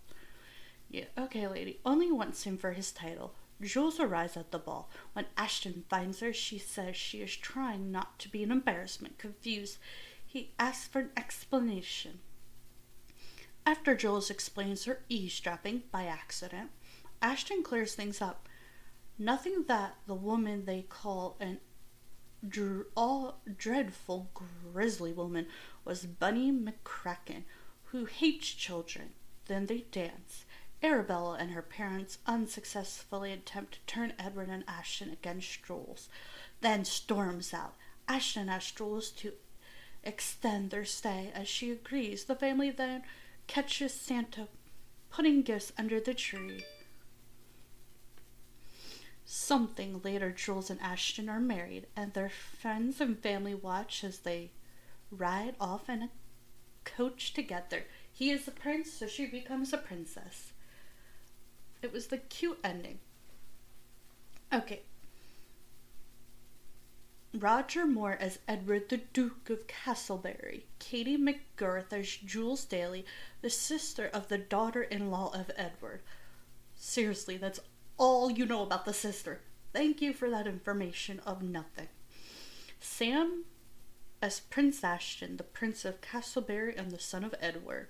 Yeah, 0.89 1.06
okay, 1.17 1.48
lady. 1.48 1.80
Only 1.86 2.12
wants 2.12 2.43
him 2.43 2.58
for 2.58 2.72
his 2.72 2.91
title. 2.91 3.34
Jules 3.62 4.00
arrives 4.00 4.38
at 4.38 4.52
the 4.52 4.58
ball. 4.58 4.89
When 5.13 5.26
Ashton 5.38 5.84
finds 5.89 6.22
her, 6.22 6.32
she 6.34 6.58
says 6.58 6.95
she 6.95 7.19
is 7.19 7.36
trying 7.36 7.91
not 7.91 8.17
to 8.19 8.30
be 8.30 8.41
an 8.41 8.52
embarrassment. 8.52 9.17
Confused, 9.17 9.78
he 10.26 10.52
asks 10.58 10.88
for 10.88 11.00
an 11.00 11.12
explanation. 11.17 12.19
After 13.65 13.95
Jules 13.95 14.30
explains 14.30 14.86
her 14.86 15.04
eavesdropping 15.10 15.84
by 15.91 16.06
accident, 16.06 16.72
Ashton 17.22 17.63
clears 17.63 17.95
things 17.95 18.22
up. 18.22 18.48
Nothing 19.17 19.65
that 19.67 19.95
the 20.08 20.15
woman 20.15 20.65
they 20.65 20.84
call 20.84 21.38
an 21.39 21.60
dr- 22.48 22.88
all 22.95 23.41
dreadful, 23.58 24.30
grisly 24.34 25.12
woman 25.12 25.48
was 25.84 26.06
Bunny 26.06 26.52
McCracken, 26.52 27.43
who 27.86 28.06
hates 28.06 28.48
children. 28.50 29.12
Then 29.45 29.65
they 29.65 29.86
dance. 29.91 30.45
Arabella 30.82 31.38
and 31.39 31.52
her 31.52 31.62
parents 31.62 32.19
unsuccessfully 32.26 33.34
attempt 33.34 33.74
to 33.74 33.80
turn 33.86 34.13
Edward 34.17 34.50
and 34.50 34.63
Ashton 34.67 35.12
against 35.12 35.63
Jules, 35.63 36.08
then 36.62 36.86
storms 36.86 37.54
out. 37.54 37.76
Ashton 38.08 38.48
asks 38.48 38.72
Jules 38.72 39.12
to 39.12 39.34
extend 40.04 40.69
their 40.69 40.86
stay 40.86 41.32
as 41.36 41.50
she 41.50 41.72
agrees. 41.72 42.24
The 42.24 42.36
family 42.36 42.72
then 42.72 43.04
catches 43.49 43.91
Santa 43.93 44.47
putting 45.09 45.41
gifts 45.41 45.73
under 45.75 45.99
the 45.99 46.13
tree. 46.13 46.63
Something 49.25 50.01
later, 50.03 50.31
Jules 50.31 50.69
and 50.69 50.79
Ashton 50.79 51.27
are 51.27 51.39
married, 51.39 51.88
and 51.95 52.13
their 52.13 52.29
friends 52.29 53.01
and 53.01 53.17
family 53.17 53.55
watch 53.55 54.03
as 54.03 54.19
they 54.19 54.51
ride 55.09 55.55
off 55.59 55.89
in 55.89 56.03
a 56.03 56.09
coach 56.85 57.33
together. 57.33 57.85
He 58.12 58.29
is 58.29 58.47
a 58.47 58.51
prince, 58.51 58.93
so 58.93 59.07
she 59.07 59.25
becomes 59.25 59.73
a 59.73 59.77
princess. 59.77 60.53
It 61.81 61.91
was 61.91 62.07
the 62.07 62.17
cute 62.19 62.59
ending. 62.63 62.99
Okay. 64.53 64.83
Roger 67.34 67.86
Moore 67.86 68.18
as 68.20 68.39
Edward, 68.48 68.89
the 68.89 68.98
Duke 68.98 69.50
of 69.50 69.68
Castleberry. 69.68 70.63
Katie 70.80 71.18
McGrath 71.18 71.94
as 71.94 72.08
Jules 72.18 72.65
Daly, 72.65 73.06
the 73.42 73.52
sister 73.52 74.10
of 74.12 74.30
the 74.30 74.38
daughter 74.39 74.82
in 74.82 75.12
law 75.12 75.32
of 75.34 75.52
Edward. 75.56 76.02
Seriously, 76.76 77.38
that's 77.38 77.60
all 77.98 78.32
you 78.32 78.46
know 78.46 78.63
about 78.63 78.86
the 78.86 78.94
sister. 78.94 79.42
Thank 79.74 80.02
you 80.02 80.13
for 80.13 80.30
that 80.32 80.48
information 80.48 81.20
of 81.26 81.44
nothing. 81.44 81.89
Sam 82.80 83.44
as 84.22 84.39
Prince 84.39 84.84
Ashton, 84.84 85.38
the 85.38 85.44
Prince 85.44 85.86
of 85.86 86.02
Castleberry 86.02 86.78
and 86.78 86.89
the 86.89 87.00
son 87.00 87.24
of 87.24 87.36
Edward. 87.39 87.89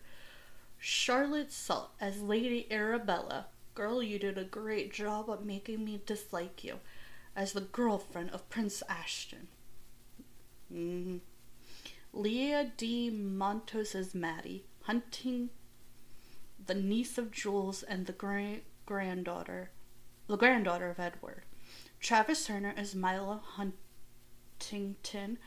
Charlotte 0.78 1.52
Salt 1.52 1.91
as 2.02 2.21
Lady 2.21 2.67
Arabella. 2.71 3.47
Girl, 3.73 4.04
you 4.04 4.19
did 4.19 4.38
a 4.38 4.43
great 4.43 4.91
job 4.91 5.30
of 5.30 5.45
making 5.45 5.86
me 5.86 6.02
dislike 6.06 6.63
you. 6.63 6.80
As 7.35 7.53
the 7.53 7.61
girlfriend 7.61 8.31
of 8.31 8.49
Prince 8.49 8.83
Ashton. 8.89 9.47
Mm-hmm. 10.73 11.17
Leah 12.11 12.71
D. 12.75 13.09
Montos 13.11 13.95
as 13.95 14.15
Maddie, 14.15 14.65
hunting 14.83 15.49
the 16.65 16.73
niece 16.73 17.17
of 17.17 17.31
Jules 17.31 17.83
and 17.83 18.05
the 18.05 18.13
grand 18.13 18.61
granddaughter 18.85 19.69
the 20.29 20.37
granddaughter 20.37 20.89
of 20.91 20.99
Edward. 20.99 21.43
Travis 21.99 22.45
Turner 22.45 22.73
as 22.77 22.93
Milo 22.93 23.41
Huntington, 24.59 25.39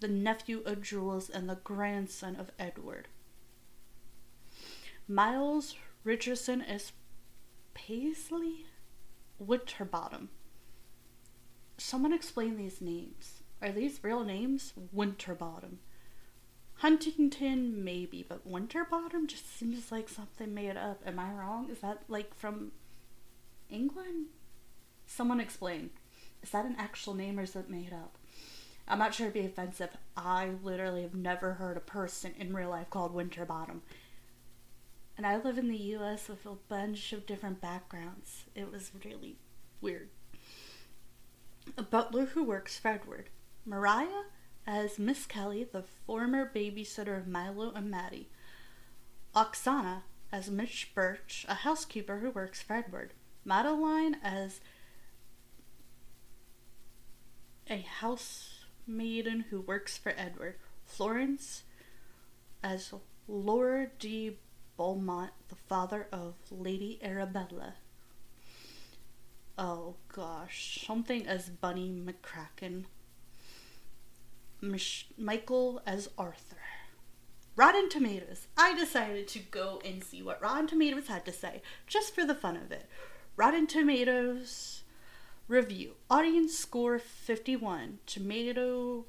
the 0.00 0.08
nephew 0.08 0.62
of 0.64 0.80
Jules 0.80 1.28
and 1.28 1.48
the 1.48 1.56
grandson 1.56 2.34
of 2.34 2.50
Edward. 2.58 3.08
Miles 5.06 5.76
Richardson 6.04 6.62
as 6.62 6.92
Paisley 7.74 8.64
Winterbottom. 9.38 10.30
Someone 11.76 12.12
explain 12.12 12.56
these 12.56 12.80
names. 12.80 13.42
Are 13.60 13.72
these 13.72 14.02
real 14.02 14.24
names? 14.24 14.72
Winterbottom. 14.92 15.78
Huntington, 16.76 17.84
maybe, 17.84 18.24
but 18.28 18.46
Winterbottom 18.46 19.26
just 19.26 19.56
seems 19.58 19.90
like 19.90 20.08
something 20.08 20.52
made 20.52 20.76
up. 20.76 21.00
Am 21.06 21.18
I 21.18 21.32
wrong? 21.32 21.70
Is 21.70 21.80
that 21.80 22.02
like 22.08 22.34
from 22.34 22.72
England? 23.70 24.26
Someone 25.06 25.40
explain. 25.40 25.90
Is 26.42 26.50
that 26.50 26.66
an 26.66 26.76
actual 26.78 27.14
name 27.14 27.38
or 27.38 27.42
is 27.42 27.56
it 27.56 27.70
made 27.70 27.92
up? 27.92 28.18
I'm 28.86 28.98
not 28.98 29.14
sure 29.14 29.26
it'd 29.26 29.34
be 29.34 29.46
offensive. 29.46 29.96
I 30.16 30.50
literally 30.62 31.02
have 31.02 31.14
never 31.14 31.54
heard 31.54 31.76
a 31.76 31.80
person 31.80 32.34
in 32.38 32.54
real 32.54 32.70
life 32.70 32.90
called 32.90 33.14
Winterbottom. 33.14 33.82
And 35.16 35.26
I 35.26 35.36
live 35.38 35.56
in 35.58 35.68
the 35.68 35.78
US 35.96 36.28
with 36.28 36.44
a 36.44 36.56
bunch 36.68 37.12
of 37.12 37.24
different 37.24 37.60
backgrounds. 37.60 38.44
It 38.54 38.70
was 38.70 38.90
really 39.04 39.36
weird. 39.80 40.10
A 41.76 41.82
butler 41.82 42.26
who 42.26 42.44
works 42.44 42.78
for 42.78 42.88
Edward. 42.88 43.30
Mariah 43.66 44.24
as 44.66 44.98
Miss 44.98 45.26
Kelly, 45.26 45.64
the 45.64 45.84
former 46.06 46.50
babysitter 46.54 47.18
of 47.18 47.26
Milo 47.26 47.72
and 47.74 47.90
Maddie. 47.90 48.30
Oksana 49.34 50.02
as 50.30 50.50
Miss 50.50 50.84
Birch, 50.94 51.44
a 51.48 51.54
housekeeper 51.54 52.18
who 52.18 52.30
works 52.30 52.62
for 52.62 52.74
Edward. 52.74 53.12
Madeline 53.44 54.16
as 54.22 54.60
a 57.68 57.84
housemaiden 58.00 59.44
who 59.50 59.60
works 59.60 59.98
for 59.98 60.14
Edward. 60.16 60.56
Florence 60.84 61.64
as 62.62 62.92
Laura 63.26 63.88
D. 63.98 64.38
Beaumont, 64.76 65.30
the 65.48 65.54
father 65.54 66.08
of 66.12 66.34
Lady 66.50 66.98
Arabella. 67.02 67.74
Oh 69.56 69.94
gosh, 70.12 70.84
something 70.86 71.26
as 71.26 71.48
Bunny 71.48 71.88
McCracken. 71.90 72.84
Mich- 74.60 75.08
Michael 75.16 75.80
as 75.86 76.08
Arthur. 76.18 76.56
Rotten 77.56 77.88
Tomatoes. 77.88 78.48
I 78.56 78.74
decided 78.76 79.28
to 79.28 79.38
go 79.38 79.80
and 79.84 80.02
see 80.02 80.22
what 80.22 80.42
Rotten 80.42 80.66
Tomatoes 80.66 81.06
had 81.06 81.24
to 81.26 81.32
say, 81.32 81.62
just 81.86 82.14
for 82.14 82.24
the 82.24 82.34
fun 82.34 82.56
of 82.56 82.72
it. 82.72 82.88
Rotten 83.36 83.66
Tomatoes 83.68 84.82
review. 85.46 85.92
Audience 86.10 86.58
score 86.58 86.98
51. 86.98 87.98
Tomato 88.06 89.04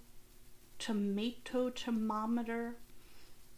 tomato 0.78 1.70
thermometer 1.70 2.76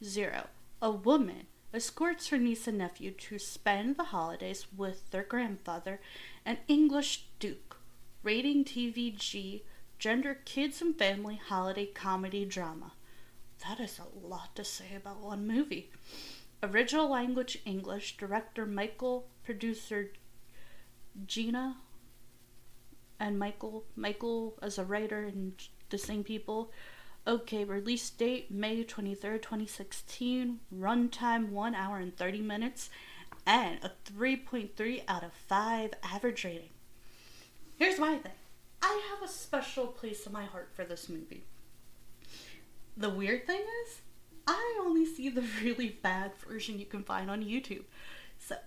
0. 0.03 0.47
A 0.81 0.91
woman 0.91 1.47
escorts 1.73 2.29
her 2.29 2.37
niece 2.37 2.67
and 2.67 2.77
nephew 2.77 3.11
to 3.11 3.39
spend 3.39 3.97
the 3.97 4.05
holidays 4.05 4.67
with 4.75 5.09
their 5.11 5.23
grandfather, 5.23 5.99
an 6.47 6.57
English 6.69 7.25
duke. 7.39 7.77
Rating 8.23 8.63
TVG 8.63 9.63
gender 9.99 10.37
kids 10.45 10.81
and 10.81 10.97
family 10.97 11.35
holiday 11.35 11.85
comedy 11.85 12.45
drama. 12.45 12.93
That 13.67 13.81
is 13.81 13.99
a 13.99 14.27
lot 14.27 14.55
to 14.55 14.63
say 14.63 14.95
about 14.95 15.21
one 15.21 15.45
movie. 15.45 15.91
Original 16.63 17.09
language 17.09 17.59
English, 17.65 18.15
director 18.15 18.65
Michael, 18.65 19.27
producer 19.43 20.13
Gina 21.25 21.77
and 23.19 23.37
Michael. 23.37 23.83
Michael 23.97 24.57
as 24.61 24.77
a 24.77 24.85
writer 24.85 25.25
and 25.25 25.53
the 25.89 25.97
same 25.97 26.23
people. 26.23 26.71
Okay, 27.27 27.65
release 27.65 28.09
date 28.09 28.49
May 28.49 28.85
23rd, 28.85 29.41
2016. 29.41 30.61
Runtime 30.73 31.49
1 31.49 31.75
hour 31.75 31.97
and 31.97 32.15
30 32.15 32.41
minutes. 32.41 32.89
And 33.47 33.79
a 33.81 33.93
3.3 34.11 35.03
out 35.07 35.23
of 35.23 35.31
5 35.31 35.93
average 36.03 36.43
rating. 36.43 36.69
Here's 37.77 37.97
my 37.97 38.17
thing 38.17 38.33
I 38.81 39.01
have 39.09 39.27
a 39.27 39.31
special 39.31 39.87
place 39.87 40.27
in 40.27 40.33
my 40.33 40.43
heart 40.43 40.69
for 40.75 40.83
this 40.83 41.07
movie. 41.07 41.45
The 42.97 43.09
weird 43.09 43.47
thing 43.47 43.61
is, 43.85 44.01
I 44.45 44.79
only 44.81 45.05
see 45.05 45.29
the 45.29 45.45
really 45.63 45.89
bad 45.89 46.33
version 46.35 46.77
you 46.77 46.85
can 46.85 47.03
find 47.03 47.31
on 47.31 47.41
YouTube. 47.41 47.85
So 48.37 48.57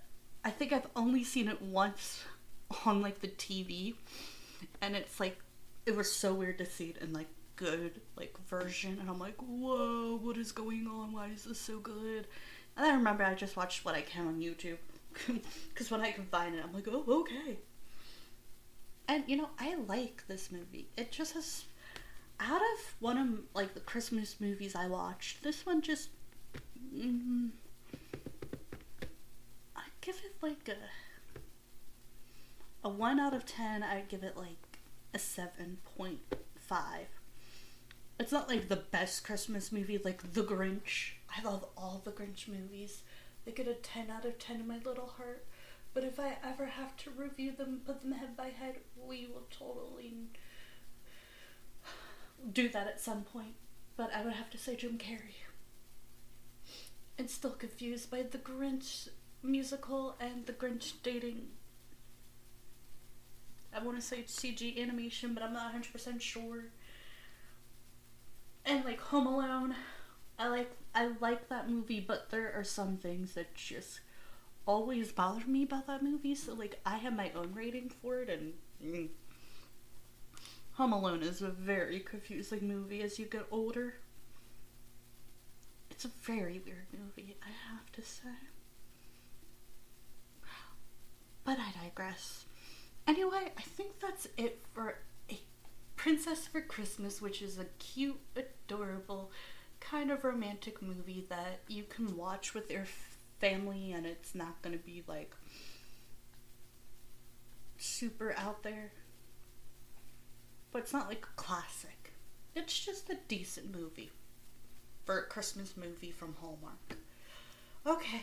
I 0.43 0.49
think 0.49 0.73
I've 0.73 0.87
only 0.95 1.23
seen 1.23 1.47
it 1.47 1.61
once 1.61 2.23
on 2.85 3.03
like 3.03 3.21
the 3.21 3.27
TV, 3.27 3.93
and 4.81 4.95
it's 4.95 5.19
like 5.19 5.37
it 5.85 5.95
was 5.95 6.11
so 6.11 6.33
weird 6.33 6.57
to 6.57 6.65
see 6.65 6.89
it 6.89 6.97
in 6.97 7.13
like 7.13 7.27
good 7.55 8.01
like 8.17 8.35
version, 8.47 8.97
and 8.99 9.09
I'm 9.11 9.19
like, 9.19 9.37
whoa, 9.37 10.17
what 10.19 10.37
is 10.37 10.51
going 10.51 10.87
on? 10.87 11.11
Why 11.11 11.27
is 11.27 11.43
this 11.43 11.59
so 11.59 11.77
good? 11.77 12.25
And 12.77 12.85
I 12.85 12.93
remember 12.93 13.23
I 13.23 13.33
just 13.33 13.57
watched 13.57 13.85
what 13.85 13.95
I 13.95 14.01
can 14.01 14.27
on 14.27 14.39
YouTube, 14.39 14.77
because 15.69 15.91
when 15.91 16.01
I 16.01 16.11
can 16.11 16.25
find 16.25 16.55
it, 16.55 16.63
I'm 16.63 16.73
like, 16.73 16.87
oh, 16.89 17.03
okay. 17.07 17.57
And 19.07 19.23
you 19.27 19.37
know, 19.37 19.49
I 19.59 19.75
like 19.75 20.23
this 20.27 20.51
movie. 20.51 20.87
It 20.97 21.11
just 21.11 21.33
has, 21.33 21.65
out 22.39 22.61
of 22.61 22.95
one 22.99 23.17
of 23.17 23.27
like 23.53 23.73
the 23.73 23.81
Christmas 23.81 24.37
movies 24.39 24.75
I 24.75 24.87
watched, 24.87 25.43
this 25.43 25.65
one 25.65 25.81
just, 25.81 26.09
mm, 26.95 27.49
I 29.75 29.83
give 30.01 30.15
it 30.23 30.35
like 30.41 30.69
a 30.69 30.77
a 32.83 32.89
1 32.89 33.19
out 33.19 33.33
of 33.33 33.45
10, 33.45 33.83
I'd 33.83 34.07
give 34.07 34.23
it 34.23 34.35
like 34.35 34.79
a 35.13 35.17
7.5. 35.17 36.17
It's 38.19 38.31
not 38.31 38.49
like 38.49 38.69
the 38.69 38.75
best 38.75 39.23
Christmas 39.23 39.71
movie 39.71 39.99
like 40.03 40.33
The 40.33 40.43
Grinch. 40.43 41.13
I 41.35 41.41
love 41.43 41.65
all 41.77 42.01
the 42.03 42.11
Grinch 42.11 42.47
movies. 42.47 43.01
They 43.45 43.51
get 43.51 43.67
a 43.67 43.73
10 43.73 44.09
out 44.09 44.25
of 44.25 44.37
10 44.37 44.61
in 44.61 44.67
my 44.67 44.79
little 44.83 45.07
heart. 45.07 45.45
But 45.93 46.03
if 46.03 46.19
I 46.19 46.37
ever 46.43 46.65
have 46.65 46.95
to 46.97 47.09
review 47.11 47.51
them, 47.51 47.81
put 47.85 48.01
them 48.01 48.13
head 48.13 48.37
by 48.37 48.47
head, 48.47 48.77
we 48.95 49.27
will 49.27 49.47
totally 49.49 50.13
do 52.53 52.69
that 52.69 52.87
at 52.87 53.01
some 53.01 53.23
point. 53.23 53.55
But 53.97 54.13
I 54.13 54.23
would 54.23 54.33
have 54.33 54.49
to 54.51 54.57
say 54.57 54.75
Jim 54.75 54.97
Carrey. 54.97 55.35
And 57.17 57.29
still 57.29 57.51
confused 57.51 58.09
by 58.09 58.23
the 58.23 58.37
Grinch 58.37 59.09
musical 59.43 60.15
and 60.19 60.45
the 60.45 60.53
Grinch 60.53 60.93
dating 61.03 61.47
I 63.73 63.81
want 63.81 63.97
to 63.97 64.05
say 64.05 64.23
CG 64.23 64.81
animation, 64.81 65.33
but 65.33 65.43
I'm 65.43 65.53
not 65.53 65.73
100% 65.73 66.19
sure. 66.21 66.65
and 68.65 68.83
like 68.85 68.99
Home 68.99 69.27
Alone. 69.27 69.75
I 70.37 70.47
like 70.49 70.71
I 70.93 71.11
like 71.19 71.49
that 71.49 71.69
movie, 71.69 71.99
but 71.99 72.29
there 72.29 72.53
are 72.53 72.63
some 72.63 72.97
things 72.97 73.33
that 73.33 73.53
just 73.55 74.01
always 74.65 75.11
bother 75.11 75.45
me 75.47 75.63
about 75.63 75.87
that 75.87 76.03
movie. 76.03 76.35
So 76.35 76.53
like 76.53 76.79
I 76.85 76.97
have 76.97 77.15
my 77.15 77.31
own 77.35 77.53
rating 77.53 77.89
for 77.89 78.21
it, 78.21 78.29
and 78.29 78.53
mm, 78.83 79.09
Home 80.73 80.91
Alone 80.91 81.23
is 81.23 81.41
a 81.41 81.49
very 81.49 81.99
confusing 82.01 82.67
movie 82.67 83.01
as 83.01 83.17
you 83.19 83.25
get 83.25 83.47
older. 83.51 83.95
It's 85.91 86.05
a 86.05 86.09
very 86.23 86.59
weird 86.65 86.87
movie, 86.91 87.37
I 87.43 87.51
have 87.71 87.91
to 87.93 88.01
say. 88.01 88.29
But 91.43 91.57
I 91.59 91.71
digress. 91.83 92.45
Anyway, 93.07 93.51
I 93.57 93.61
think 93.61 93.99
that's 93.99 94.27
it 94.37 94.61
for 94.73 94.99
a 95.29 95.39
Princess 95.95 96.47
for 96.47 96.61
Christmas, 96.61 97.21
which 97.21 97.41
is 97.41 97.57
a 97.59 97.65
cute, 97.79 98.19
adorable, 98.35 99.31
kind 99.91 100.09
of 100.09 100.23
romantic 100.23 100.81
movie 100.81 101.25
that 101.27 101.59
you 101.67 101.83
can 101.83 102.15
watch 102.15 102.53
with 102.53 102.71
your 102.71 102.85
family 103.39 103.91
and 103.91 104.05
it's 104.05 104.33
not 104.33 104.61
going 104.61 104.77
to 104.77 104.83
be 104.83 105.03
like 105.05 105.35
super 107.77 108.33
out 108.37 108.63
there. 108.63 108.93
But 110.71 110.83
it's 110.83 110.93
not 110.93 111.09
like 111.09 111.25
a 111.25 111.41
classic. 111.41 112.13
It's 112.55 112.79
just 112.79 113.09
a 113.09 113.17
decent 113.27 113.75
movie 113.75 114.11
for 115.03 115.19
a 115.19 115.23
Christmas 115.23 115.75
movie 115.75 116.11
from 116.11 116.35
Hallmark. 116.39 116.97
Okay, 117.85 118.21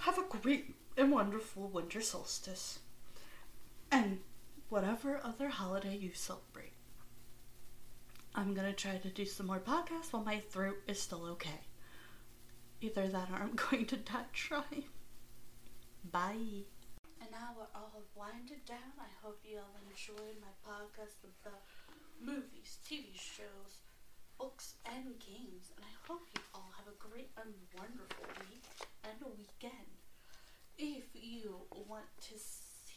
have 0.00 0.18
a 0.18 0.22
great 0.22 0.74
and 0.96 1.12
wonderful 1.12 1.68
winter 1.68 2.00
solstice. 2.00 2.80
And 3.92 4.18
whatever 4.68 5.20
other 5.22 5.50
holiday 5.50 5.96
you 5.96 6.10
celebrate. 6.14 6.72
I'm 8.38 8.52
gonna 8.52 8.74
try 8.74 8.98
to 8.98 9.08
do 9.08 9.24
some 9.24 9.46
more 9.46 9.60
podcasts 9.60 10.12
while 10.12 10.22
my 10.22 10.40
throat 10.40 10.76
is 10.86 11.00
still 11.00 11.24
okay. 11.32 11.60
Either 12.82 13.08
that 13.08 13.30
or 13.30 13.36
I'm 13.36 13.56
going 13.70 13.86
to 13.86 13.96
die 13.96 14.28
trying. 14.34 14.84
Bye. 16.12 16.68
And 17.18 17.30
now 17.32 17.56
we're 17.56 17.72
all 17.74 18.02
winded 18.14 18.62
down. 18.66 18.92
I 19.00 19.08
hope 19.24 19.40
you 19.42 19.56
all 19.56 19.74
enjoyed 19.88 20.36
my 20.44 20.52
podcast 20.68 21.16
the 21.44 21.50
movies, 22.20 22.76
TV 22.84 23.16
shows, 23.16 23.80
books, 24.36 24.74
and 24.84 25.16
games. 25.18 25.72
And 25.74 25.86
I 25.88 25.94
hope 26.06 26.28
you 26.36 26.42
all 26.54 26.68
have 26.76 26.92
a 26.92 26.96
great 27.00 27.30
and 27.40 27.54
wonderful 27.72 28.28
week 28.50 28.68
and 29.04 29.16
a 29.24 29.30
weekend. 29.32 29.96
If 30.76 31.08
you 31.14 31.56
want 31.88 32.04
to 32.28 32.34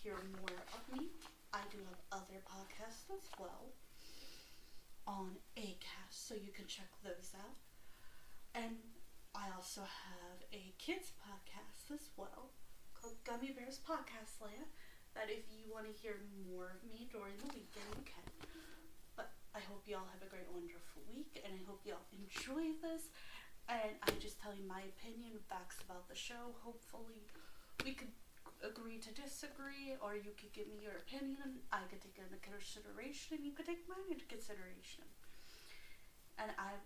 hear 0.04 0.20
more 0.44 0.60
of 0.76 1.00
me, 1.00 1.08
I 1.54 1.60
do 1.72 1.78
have 1.88 2.20
other 2.24 2.44
podcasts 2.44 3.08
as 3.16 3.24
well 3.40 3.72
on 5.10 5.42
Acast, 5.58 6.14
so 6.14 6.38
you 6.38 6.54
can 6.54 6.70
check 6.70 6.94
those 7.02 7.34
out. 7.34 7.58
And 8.54 8.78
I 9.34 9.50
also 9.58 9.82
have 9.82 10.38
a 10.54 10.78
kids 10.78 11.18
podcast 11.18 11.90
as 11.90 12.14
well 12.14 12.54
called 12.94 13.18
Gummy 13.26 13.50
Bears 13.58 13.82
Podcast 13.82 14.38
Land. 14.38 14.70
That 15.18 15.34
if 15.34 15.50
you 15.50 15.66
want 15.66 15.90
to 15.90 15.94
hear 15.98 16.22
more 16.46 16.70
of 16.78 16.86
me 16.86 17.10
during 17.10 17.34
the 17.42 17.50
weekend, 17.50 17.90
you 17.98 18.06
can. 18.06 18.22
But 19.18 19.34
I 19.58 19.66
hope 19.66 19.90
you 19.90 19.98
all 19.98 20.06
have 20.14 20.22
a 20.22 20.30
great, 20.30 20.46
wonderful 20.54 21.02
week, 21.10 21.42
and 21.42 21.58
I 21.58 21.66
hope 21.66 21.82
you 21.82 21.98
all 21.98 22.06
enjoy 22.14 22.78
this. 22.86 23.10
And 23.66 23.98
I 24.06 24.14
just 24.22 24.38
tell 24.38 24.54
you 24.54 24.62
my 24.70 24.86
opinion, 24.94 25.42
facts 25.50 25.82
about 25.82 26.06
the 26.06 26.16
show. 26.18 26.54
Hopefully, 26.62 27.26
we 27.82 27.98
could 27.98 28.14
agree 28.64 29.00
to 29.00 29.12
disagree, 29.14 29.96
or 30.02 30.16
you 30.16 30.36
could 30.36 30.54
give 30.54 30.68
me 30.68 30.84
your 30.84 31.00
opinion. 31.00 31.64
I 31.72 31.88
could 31.90 32.02
take 32.02 32.20
it 32.20 32.28
into 32.28 32.42
consideration, 32.44 33.38
and 33.38 33.46
you 33.46 33.54
could 33.54 33.66
take 33.66 33.88
mine 33.88 34.08
into 34.12 34.26
consideration. 34.26 35.08
And 36.40 36.52
I 36.56 36.80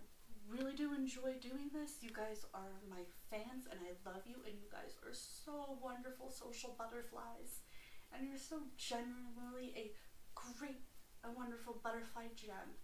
really 0.50 0.74
do 0.74 0.94
enjoy 0.94 1.40
doing 1.40 1.70
this. 1.72 2.02
You 2.02 2.10
guys 2.10 2.46
are 2.54 2.82
my 2.90 3.06
fans 3.30 3.70
and 3.70 3.80
I 3.82 3.94
love 4.08 4.26
you 4.26 4.36
and 4.46 4.56
you 4.60 4.68
guys 4.72 4.98
are 5.06 5.14
so 5.14 5.78
wonderful 5.82 6.30
social 6.30 6.76
butterflies. 6.78 7.64
And 8.14 8.28
you're 8.28 8.42
so 8.42 8.62
genuinely 8.78 9.74
a 9.78 9.92
great 10.36 10.82
and 11.24 11.36
wonderful 11.36 11.80
butterfly 11.84 12.34
gem. 12.36 12.78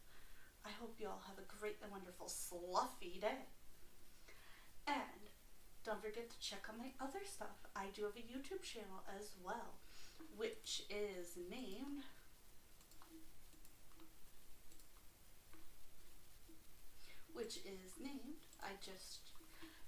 I 0.65 0.69
hope 0.80 0.95
you 0.99 1.08
all 1.08 1.21
have 1.28 1.38
a 1.38 1.47
great 1.60 1.78
and 1.84 1.91
wonderful 1.91 2.28
sluffy 2.28 3.19
day. 3.21 3.49
Forget 6.10 6.32
to 6.32 6.39
check 6.39 6.65
out 6.67 6.80
my 6.80 6.89
other 7.00 7.22
stuff. 7.24 7.69
I 7.76 7.93
do 7.93 8.02
have 8.02 8.17
a 8.17 8.26
YouTube 8.26 8.63
channel 8.63 9.06
as 9.15 9.30
well, 9.45 9.78
which 10.36 10.82
is 10.89 11.38
named 11.38 12.02
which 17.32 17.58
is 17.58 18.02
named, 18.02 18.41
I 18.60 18.69
just, 18.84 19.19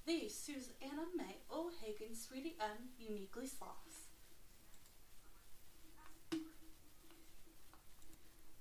the 0.05 0.29
Susanna 0.29 1.10
May 1.17 1.38
O'Hagan 1.51 2.13
Sweetie 2.13 2.55
M 2.62 2.93
Uniquely 2.99 3.47
Sloths. 3.47 4.05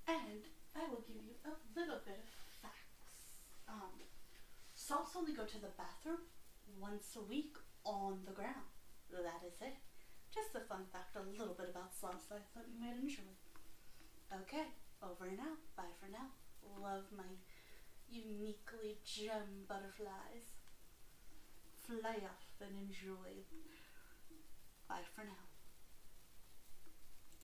And 0.09 0.49
I 0.75 0.89
will 0.89 1.05
give 1.07 1.17
you 1.17 1.37
a 1.45 1.53
little 1.79 2.01
bit 2.07 2.25
of 2.25 2.31
facts. 2.63 3.37
Um, 3.69 4.01
sloths 4.75 5.15
only 5.15 5.35
go 5.35 5.45
to 5.45 5.61
the 5.61 5.77
bathroom 5.77 6.21
once 6.79 7.17
a 7.17 7.23
week 7.23 7.57
on 7.85 8.19
the 8.27 8.33
ground. 8.33 8.69
That 9.11 9.43
is 9.47 9.59
it. 9.61 9.75
Just 10.33 10.55
a 10.55 10.61
fun 10.61 10.87
fact, 10.93 11.17
a 11.17 11.27
little 11.39 11.55
bit 11.55 11.71
about 11.71 11.95
sloths 11.95 12.27
that 12.31 12.39
I 12.39 12.47
thought 12.55 12.71
you 12.71 12.79
might 12.79 12.97
enjoy. 12.97 13.35
Okay, 14.31 14.71
over 15.03 15.27
and 15.27 15.41
out. 15.41 15.59
Bye 15.77 15.91
for 15.99 16.07
now. 16.07 16.31
Love 16.81 17.11
my 17.11 17.27
uniquely 18.09 18.99
gem 19.05 19.67
butterflies. 19.67 20.55
Fly 21.83 22.23
off 22.23 22.47
and 22.61 22.77
enjoy. 22.79 23.43
Bye 24.89 25.07
for 25.15 25.25
now. 25.25 25.50